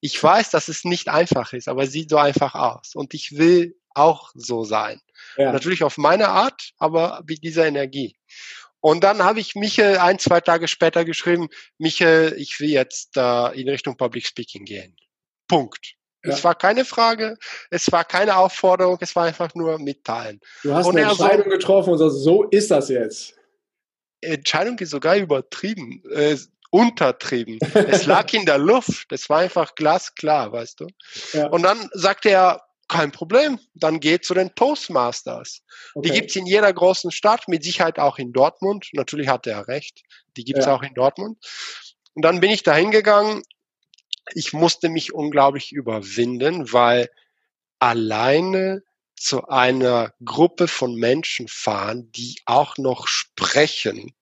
ich 0.00 0.22
weiß, 0.22 0.50
dass 0.50 0.68
es 0.68 0.84
nicht 0.84 1.08
einfach 1.08 1.52
ist, 1.52 1.68
aber 1.68 1.84
es 1.84 1.92
sieht 1.92 2.10
so 2.10 2.18
einfach 2.18 2.54
aus. 2.54 2.94
Und 2.94 3.14
ich 3.14 3.36
will 3.36 3.76
auch 3.94 4.30
so 4.34 4.64
sein. 4.64 5.00
Ja. 5.36 5.52
Natürlich 5.52 5.82
auf 5.82 5.98
meine 5.98 6.28
Art, 6.28 6.70
aber 6.78 7.22
mit 7.26 7.42
dieser 7.42 7.66
Energie. 7.66 8.16
Und 8.80 9.02
dann 9.02 9.22
habe 9.22 9.40
ich 9.40 9.54
Michael 9.54 9.98
ein, 9.98 10.18
zwei 10.18 10.40
Tage 10.40 10.68
später 10.68 11.04
geschrieben, 11.04 11.48
Michael, 11.78 12.34
ich 12.38 12.60
will 12.60 12.70
jetzt 12.70 13.16
äh, 13.16 13.60
in 13.60 13.68
Richtung 13.68 13.96
Public 13.96 14.26
Speaking 14.26 14.64
gehen. 14.64 14.96
Punkt. 15.48 15.94
Ja. 16.24 16.32
Es 16.32 16.44
war 16.44 16.54
keine 16.54 16.84
Frage, 16.84 17.36
es 17.70 17.90
war 17.92 18.04
keine 18.04 18.36
Aufforderung, 18.36 18.98
es 19.00 19.14
war 19.16 19.24
einfach 19.24 19.54
nur 19.54 19.78
mitteilen. 19.78 20.40
Du 20.62 20.74
hast 20.74 20.86
und 20.86 20.96
eine 20.96 21.08
Entscheidung 21.08 21.44
so, 21.44 21.50
getroffen 21.50 21.92
und 21.92 21.98
sagst, 21.98 22.22
so 22.22 22.44
ist 22.44 22.70
das 22.70 22.88
jetzt. 22.88 23.34
Entscheidung 24.20 24.78
ist 24.78 24.90
sogar 24.90 25.16
übertrieben, 25.16 26.02
äh, 26.12 26.36
untertrieben. 26.70 27.58
es 27.74 28.06
lag 28.06 28.32
in 28.32 28.46
der 28.46 28.58
Luft, 28.58 29.10
es 29.12 29.28
war 29.28 29.38
einfach 29.38 29.74
glasklar, 29.74 30.52
weißt 30.52 30.80
du. 30.80 30.86
Ja. 31.32 31.48
Und 31.48 31.62
dann 31.62 31.88
sagte 31.92 32.30
er, 32.30 32.62
kein 32.88 33.12
Problem, 33.12 33.60
dann 33.74 34.00
geht 34.00 34.24
zu 34.24 34.32
den 34.32 34.54
Toastmasters. 34.54 35.62
Okay. 35.94 36.08
Die 36.08 36.14
gibt's 36.14 36.36
in 36.36 36.46
jeder 36.46 36.72
großen 36.72 37.10
Stadt, 37.10 37.46
mit 37.46 37.62
Sicherheit 37.62 37.98
auch 37.98 38.18
in 38.18 38.32
Dortmund. 38.32 38.88
Natürlich 38.92 39.28
hatte 39.28 39.50
er 39.50 39.68
recht, 39.68 40.02
die 40.36 40.44
gibt's 40.44 40.64
ja. 40.64 40.74
auch 40.74 40.82
in 40.82 40.94
Dortmund. 40.94 41.38
Und 42.14 42.24
dann 42.24 42.40
bin 42.40 42.50
ich 42.50 42.62
da 42.62 42.74
hingegangen. 42.74 43.42
Ich 44.34 44.52
musste 44.52 44.88
mich 44.88 45.12
unglaublich 45.12 45.72
überwinden, 45.72 46.72
weil 46.72 47.08
alleine 47.78 48.82
zu 49.16 49.48
einer 49.48 50.14
Gruppe 50.24 50.68
von 50.68 50.94
Menschen 50.94 51.48
fahren, 51.48 52.10
die 52.12 52.36
auch 52.46 52.78
noch 52.78 53.06
sprechen 53.06 54.14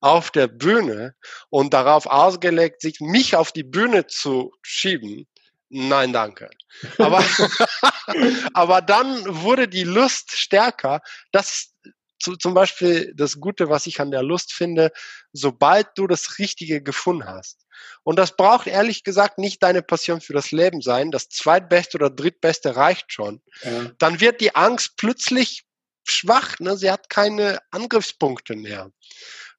auf 0.00 0.30
der 0.30 0.48
Bühne 0.48 1.14
und 1.48 1.74
darauf 1.74 2.06
ausgelegt, 2.06 2.82
sich 2.82 3.00
mich 3.00 3.36
auf 3.36 3.52
die 3.52 3.64
Bühne 3.64 4.06
zu 4.06 4.52
schieben, 4.62 5.26
Nein, 5.72 6.12
danke. 6.12 6.50
Aber, 6.98 7.24
aber 8.54 8.82
dann 8.82 9.22
wurde 9.42 9.68
die 9.68 9.84
Lust 9.84 10.32
stärker. 10.32 11.00
Das 11.30 11.72
zu, 12.20 12.36
zum 12.36 12.54
Beispiel 12.54 13.12
das 13.16 13.40
Gute, 13.40 13.70
was 13.70 13.86
ich 13.86 14.00
an 14.00 14.10
der 14.10 14.22
Lust 14.22 14.52
finde, 14.52 14.92
sobald 15.32 15.88
du 15.96 16.06
das 16.06 16.38
Richtige 16.38 16.82
gefunden 16.82 17.26
hast. 17.26 17.66
Und 18.02 18.18
das 18.18 18.36
braucht 18.36 18.66
ehrlich 18.66 19.04
gesagt 19.04 19.38
nicht 19.38 19.62
deine 19.62 19.82
Passion 19.82 20.20
für 20.20 20.34
das 20.34 20.50
Leben 20.50 20.82
sein. 20.82 21.10
Das 21.10 21.28
zweitbeste 21.28 21.96
oder 21.96 22.10
drittbeste 22.10 22.76
reicht 22.76 23.12
schon. 23.12 23.40
Ja. 23.62 23.90
Dann 23.98 24.20
wird 24.20 24.40
die 24.40 24.54
Angst 24.54 24.96
plötzlich 24.96 25.64
schwach. 26.04 26.58
Ne? 26.58 26.76
Sie 26.76 26.90
hat 26.90 27.08
keine 27.08 27.58
Angriffspunkte 27.70 28.54
mehr. 28.54 28.90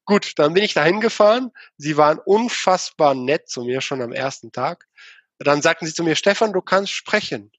Gut, 0.04 0.32
dann 0.36 0.54
bin 0.54 0.64
ich 0.64 0.74
dahin 0.74 1.00
gefahren. 1.00 1.52
Sie 1.76 1.96
waren 1.96 2.18
unfassbar 2.18 3.14
nett 3.14 3.48
zu 3.48 3.62
mir 3.62 3.80
schon 3.80 4.02
am 4.02 4.12
ersten 4.12 4.50
Tag. 4.52 4.86
Dann 5.38 5.62
sagten 5.62 5.86
sie 5.86 5.94
zu 5.94 6.02
mir, 6.02 6.16
Stefan, 6.16 6.52
du 6.52 6.60
kannst 6.60 6.92
sprechen. 6.92 7.52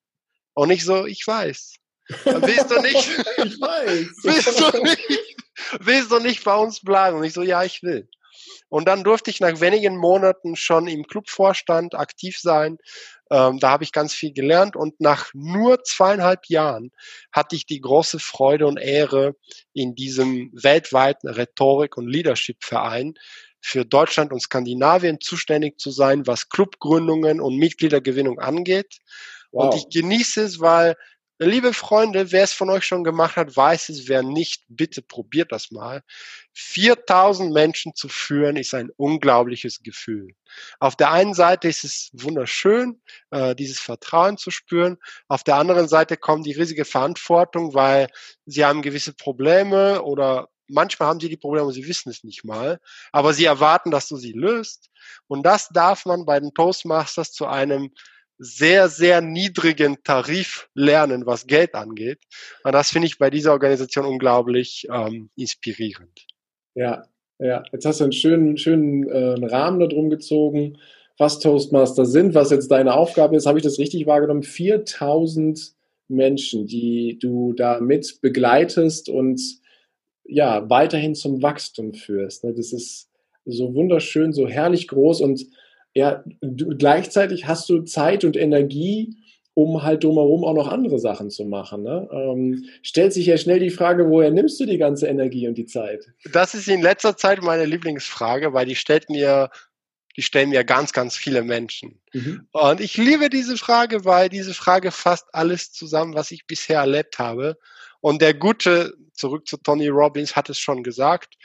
Und 0.53 0.69
ich 0.69 0.83
so, 0.83 1.05
ich 1.05 1.25
weiß. 1.25 1.75
Willst 2.25 2.69
du 2.71 2.81
nicht? 2.81 2.95
ich 3.37 3.61
weiß. 3.61 4.07
Willst 4.23 4.59
du 4.59 4.83
nicht? 4.83 5.19
Willst 5.79 6.11
du 6.11 6.19
nicht 6.19 6.43
bei 6.43 6.55
uns 6.55 6.81
bleiben? 6.81 7.17
Und 7.17 7.23
ich 7.23 7.33
so, 7.33 7.41
ja, 7.41 7.63
ich 7.63 7.81
will. 7.81 8.09
Und 8.73 8.87
dann 8.87 9.03
durfte 9.03 9.29
ich 9.29 9.39
nach 9.39 9.61
wenigen 9.61 9.97
Monaten 9.97 10.55
schon 10.55 10.87
im 10.87 11.05
Clubvorstand 11.05 11.93
aktiv 11.93 12.39
sein. 12.39 12.79
Ähm, 13.29 13.59
da 13.59 13.69
habe 13.69 13.83
ich 13.83 13.91
ganz 13.91 14.15
viel 14.15 14.33
gelernt 14.33 14.75
und 14.75 14.99
nach 14.99 15.29
nur 15.35 15.83
zweieinhalb 15.83 16.47
Jahren 16.47 16.89
hatte 17.31 17.55
ich 17.55 17.67
die 17.67 17.81
große 17.81 18.17
Freude 18.17 18.65
und 18.65 18.77
Ehre, 18.77 19.35
in 19.73 19.93
diesem 19.93 20.49
weltweiten 20.53 21.29
Rhetorik- 21.29 21.97
und 21.97 22.07
Leadership-Verein 22.07 23.13
für 23.61 23.85
Deutschland 23.85 24.33
und 24.33 24.41
Skandinavien 24.41 25.19
zuständig 25.21 25.79
zu 25.79 25.91
sein, 25.91 26.25
was 26.25 26.49
Clubgründungen 26.49 27.41
und 27.41 27.57
Mitgliedergewinnung 27.57 28.39
angeht. 28.39 28.97
Wow. 29.51 29.65
Und 29.65 29.75
ich 29.75 29.89
genieße 30.01 30.41
es, 30.41 30.59
weil 30.59 30.95
Liebe 31.45 31.73
Freunde, 31.73 32.31
wer 32.31 32.43
es 32.43 32.53
von 32.53 32.69
euch 32.69 32.85
schon 32.85 33.03
gemacht 33.03 33.35
hat, 33.35 33.55
weiß 33.55 33.89
es. 33.89 34.07
Wer 34.07 34.23
nicht, 34.23 34.63
bitte 34.69 35.01
probiert 35.01 35.51
das 35.51 35.71
mal. 35.71 36.01
4000 36.53 37.51
Menschen 37.53 37.95
zu 37.95 38.07
führen, 38.07 38.55
ist 38.55 38.73
ein 38.73 38.89
unglaubliches 38.95 39.83
Gefühl. 39.83 40.35
Auf 40.79 40.95
der 40.95 41.11
einen 41.11 41.33
Seite 41.33 41.67
ist 41.67 41.83
es 41.83 42.09
wunderschön, 42.13 43.01
äh, 43.31 43.55
dieses 43.55 43.79
Vertrauen 43.79 44.37
zu 44.37 44.51
spüren. 44.51 44.97
Auf 45.27 45.43
der 45.43 45.55
anderen 45.55 45.87
Seite 45.87 46.17
kommt 46.17 46.45
die 46.45 46.53
riesige 46.53 46.85
Verantwortung, 46.85 47.73
weil 47.73 48.07
sie 48.45 48.63
haben 48.63 48.81
gewisse 48.81 49.13
Probleme 49.13 50.01
oder 50.01 50.47
manchmal 50.67 51.09
haben 51.09 51.19
sie 51.19 51.29
die 51.29 51.37
Probleme 51.37 51.67
und 51.67 51.73
sie 51.73 51.87
wissen 51.87 52.09
es 52.09 52.23
nicht 52.23 52.45
mal, 52.45 52.79
aber 53.11 53.33
sie 53.33 53.45
erwarten, 53.45 53.91
dass 53.91 54.07
du 54.07 54.15
sie 54.17 54.31
löst. 54.33 54.89
Und 55.27 55.43
das 55.45 55.69
darf 55.69 56.05
man 56.05 56.25
bei 56.25 56.39
den 56.39 56.53
Toastmasters 56.53 57.31
zu 57.31 57.47
einem 57.47 57.91
sehr, 58.43 58.89
sehr 58.89 59.21
niedrigen 59.21 59.97
Tarif 60.03 60.69
lernen, 60.73 61.25
was 61.25 61.47
Geld 61.47 61.75
angeht. 61.75 62.19
Und 62.63 62.73
das 62.73 62.89
finde 62.89 63.07
ich 63.07 63.17
bei 63.17 63.29
dieser 63.29 63.53
Organisation 63.53 64.05
unglaublich 64.05 64.87
ähm, 64.91 65.29
inspirierend. 65.35 66.27
Ja, 66.75 67.05
ja. 67.39 67.63
Jetzt 67.71 67.85
hast 67.85 67.99
du 67.99 68.05
einen 68.05 68.13
schönen, 68.13 68.57
schönen 68.57 69.07
äh, 69.07 69.45
Rahmen 69.45 69.79
darum 69.79 70.09
gezogen, 70.09 70.77
was 71.17 71.39
Toastmaster 71.39 72.05
sind, 72.05 72.33
was 72.33 72.51
jetzt 72.51 72.69
deine 72.69 72.93
Aufgabe 72.93 73.35
ist. 73.35 73.45
Habe 73.45 73.59
ich 73.59 73.63
das 73.63 73.79
richtig 73.79 74.05
wahrgenommen? 74.07 74.43
4000 74.43 75.73
Menschen, 76.07 76.67
die 76.67 77.17
du 77.19 77.53
da 77.53 77.79
mit 77.79 78.19
begleitest 78.21 79.09
und 79.09 79.41
ja, 80.25 80.69
weiterhin 80.69 81.15
zum 81.15 81.41
Wachstum 81.41 81.93
führst. 81.93 82.43
Ne? 82.43 82.53
Das 82.53 82.73
ist 82.73 83.09
so 83.45 83.73
wunderschön, 83.73 84.33
so 84.33 84.47
herrlich 84.47 84.87
groß 84.87 85.21
und 85.21 85.45
ja, 85.93 86.23
du, 86.41 86.75
gleichzeitig 86.77 87.47
hast 87.47 87.69
du 87.69 87.81
Zeit 87.81 88.23
und 88.23 88.35
Energie, 88.35 89.15
um 89.53 89.83
halt 89.83 90.03
drumherum 90.03 90.43
auch 90.43 90.55
noch 90.55 90.67
andere 90.67 90.97
Sachen 90.97 91.29
zu 91.29 91.45
machen. 91.45 91.83
Ne? 91.83 92.09
Ähm, 92.11 92.65
stellt 92.81 93.13
sich 93.13 93.27
ja 93.27 93.37
schnell 93.37 93.59
die 93.59 93.69
Frage, 93.69 94.09
woher 94.09 94.31
nimmst 94.31 94.59
du 94.59 94.65
die 94.65 94.79
ganze 94.79 95.07
Energie 95.07 95.47
und 95.47 95.57
die 95.57 95.67
Zeit? 95.67 96.11
Das 96.31 96.55
ist 96.55 96.67
in 96.67 96.81
letzter 96.81 97.15
Zeit 97.15 97.43
meine 97.43 97.65
Lieblingsfrage, 97.65 98.53
weil 98.53 98.65
die 98.65 98.75
stellt 98.75 99.09
mir, 99.09 99.51
die 100.17 100.23
stellen 100.23 100.49
mir 100.49 100.63
ganz, 100.63 100.91
ganz 100.91 101.15
viele 101.15 101.43
Menschen. 101.43 102.01
Mhm. 102.13 102.47
Und 102.51 102.81
ich 102.81 102.97
liebe 102.97 103.29
diese 103.29 103.57
Frage, 103.57 104.05
weil 104.05 104.29
diese 104.29 104.55
Frage 104.55 104.89
fasst 104.89 105.27
alles 105.33 105.71
zusammen, 105.71 106.15
was 106.15 106.31
ich 106.31 106.47
bisher 106.47 106.79
erlebt 106.79 107.19
habe. 107.19 107.57
Und 108.01 108.23
der 108.23 108.33
Gute, 108.33 108.93
zurück 109.13 109.47
zu 109.47 109.57
Tony 109.57 109.87
Robbins, 109.87 110.35
hat 110.35 110.49
es 110.49 110.57
schon 110.57 110.81
gesagt, 110.81 111.35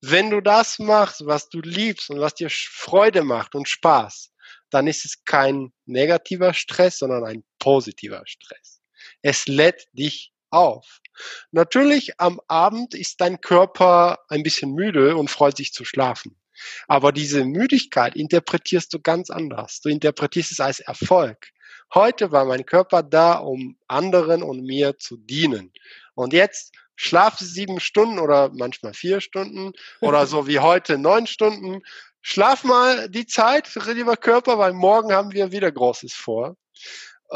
wenn 0.00 0.30
du 0.30 0.40
das 0.40 0.78
machst, 0.78 1.26
was 1.26 1.48
du 1.48 1.60
liebst 1.60 2.10
und 2.10 2.20
was 2.20 2.34
dir 2.34 2.48
Freude 2.50 3.22
macht 3.22 3.54
und 3.54 3.68
Spaß, 3.68 4.30
dann 4.70 4.86
ist 4.86 5.04
es 5.04 5.24
kein 5.24 5.72
negativer 5.86 6.54
Stress, 6.54 6.98
sondern 6.98 7.24
ein 7.24 7.44
positiver 7.58 8.22
Stress. 8.26 8.80
Es 9.22 9.46
lädt 9.46 9.86
dich 9.92 10.32
auf. 10.50 11.00
Natürlich 11.50 12.20
am 12.20 12.40
Abend 12.48 12.94
ist 12.94 13.20
dein 13.20 13.40
Körper 13.40 14.18
ein 14.28 14.42
bisschen 14.42 14.72
müde 14.72 15.16
und 15.16 15.30
freut 15.30 15.56
sich 15.56 15.72
zu 15.72 15.84
schlafen. 15.84 16.36
Aber 16.88 17.12
diese 17.12 17.44
Müdigkeit 17.44 18.16
interpretierst 18.16 18.92
du 18.92 19.00
ganz 19.00 19.30
anders. 19.30 19.80
Du 19.80 19.88
interpretierst 19.88 20.52
es 20.52 20.60
als 20.60 20.80
Erfolg. 20.80 21.50
Heute 21.94 22.32
war 22.32 22.44
mein 22.44 22.66
Körper 22.66 23.02
da, 23.02 23.34
um 23.34 23.78
anderen 23.86 24.42
und 24.42 24.64
mir 24.64 24.98
zu 24.98 25.16
dienen. 25.16 25.72
Und 26.14 26.32
jetzt 26.32 26.74
schlafe 26.96 27.44
sieben 27.44 27.78
Stunden 27.78 28.18
oder 28.18 28.50
manchmal 28.54 28.94
vier 28.94 29.20
Stunden 29.20 29.72
oder 30.00 30.26
so 30.26 30.46
wie 30.46 30.58
heute 30.58 30.98
neun 30.98 31.26
Stunden 31.26 31.82
Schlaf 32.28 32.64
mal 32.64 33.08
die 33.08 33.26
Zeit, 33.26 33.72
lieber 33.86 34.16
Körper, 34.16 34.58
weil 34.58 34.72
morgen 34.72 35.12
haben 35.12 35.30
wir 35.30 35.52
wieder 35.52 35.70
Großes 35.70 36.12
vor. 36.12 36.56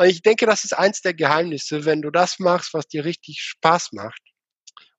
Ich 0.02 0.22
denke, 0.22 0.46
das 0.46 0.64
ist 0.64 0.72
eins 0.72 1.00
der 1.00 1.14
Geheimnisse, 1.14 1.84
wenn 1.84 2.02
du 2.02 2.10
das 2.10 2.40
machst, 2.40 2.74
was 2.74 2.88
dir 2.88 3.04
richtig 3.04 3.40
Spaß 3.40 3.92
macht. 3.92 4.20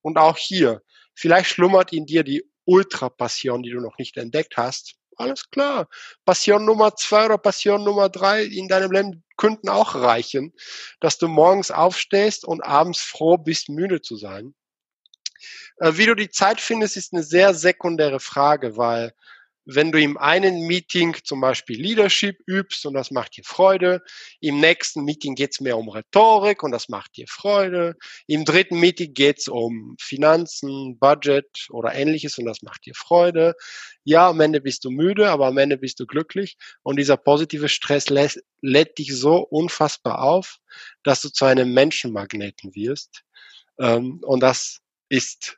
Und 0.02 0.18
auch 0.18 0.38
hier, 0.38 0.82
vielleicht 1.14 1.50
schlummert 1.50 1.92
in 1.92 2.06
dir 2.06 2.24
die 2.24 2.50
Ultra-Passion, 2.64 3.64
die 3.64 3.72
du 3.72 3.82
noch 3.82 3.98
nicht 3.98 4.16
entdeckt 4.16 4.56
hast. 4.56 4.96
Alles 5.18 5.50
klar. 5.50 5.88
Passion 6.26 6.66
Nummer 6.66 6.96
zwei 6.96 7.26
oder 7.26 7.38
Passion 7.38 7.84
Nummer 7.84 8.10
drei 8.10 8.44
in 8.44 8.68
deinem 8.68 8.92
Leben 8.92 9.24
könnten 9.38 9.70
auch 9.70 9.96
reichen, 9.96 10.54
dass 11.00 11.18
du 11.18 11.28
morgens 11.28 11.72
aufstehst 11.72 12.46
und 12.46 12.62
abends 12.62 13.02
froh 13.02 13.38
bist, 13.38 13.70
müde 13.70 14.02
zu 14.02 14.16
sein. 14.16 14.54
Äh, 15.78 15.94
wie 15.98 16.06
du 16.06 16.16
die 16.16 16.30
Zeit 16.30 16.62
findest, 16.62 16.98
ist 16.98 17.14
eine 17.14 17.24
sehr 17.24 17.54
sekundäre 17.54 18.20
Frage, 18.20 18.78
weil 18.78 19.14
wenn 19.66 19.92
du 19.92 20.02
im 20.02 20.18
einen 20.18 20.68
Meeting 20.68 21.16
zum 21.24 21.42
Beispiel 21.42 21.80
Leadership 21.80 22.38
übst 22.48 22.86
und 22.86 22.94
das 22.94 23.12
macht 23.12 23.38
dir 23.38 23.44
Freude, 23.44 24.02
im 24.40 24.60
nächsten 24.60 25.04
Meeting 25.04 25.36
geht 25.36 25.52
es 25.54 25.62
mehr 25.62 25.78
um 25.78 25.90
Rhetorik 25.90 26.64
und 26.64 26.72
das 26.72 26.90
macht 26.90 27.18
dir 27.18 27.26
Freude, 27.28 27.96
im 28.28 28.46
dritten 28.46 28.80
Meeting 28.80 29.14
geht 29.14 29.40
es 29.40 29.48
um 29.48 29.96
Finanzen, 30.00 30.98
Budget 31.00 31.68
oder 31.70 31.94
ähnliches 31.94 32.38
und 32.38 32.46
das 32.46 32.62
macht 32.62 32.86
dir 32.86 32.96
Freude. 32.96 33.56
Ja, 34.04 34.30
am 34.30 34.42
Ende 34.42 34.62
bist 34.62 34.84
du 34.84 34.90
müde, 34.90 35.30
aber 35.30 35.48
am 35.48 35.58
Ende 35.58 35.78
bist 35.78 36.00
du 36.00 36.06
glücklich 36.06 36.58
und 36.84 36.98
dieser 36.98 37.18
positive 37.18 37.70
Stress 37.70 38.10
lädt, 38.10 38.44
lädt 38.62 38.98
dich 38.98 39.16
so 39.16 39.38
unfassbar 39.38 40.22
auf, 40.22 40.58
dass 41.04 41.22
du 41.22 41.30
zu 41.30 41.46
einem 41.46 41.74
Menschenmagneten 41.74 42.74
wirst 42.76 43.24
ähm, 43.80 44.22
und 44.24 44.42
das 44.42 44.80
ist, 45.10 45.58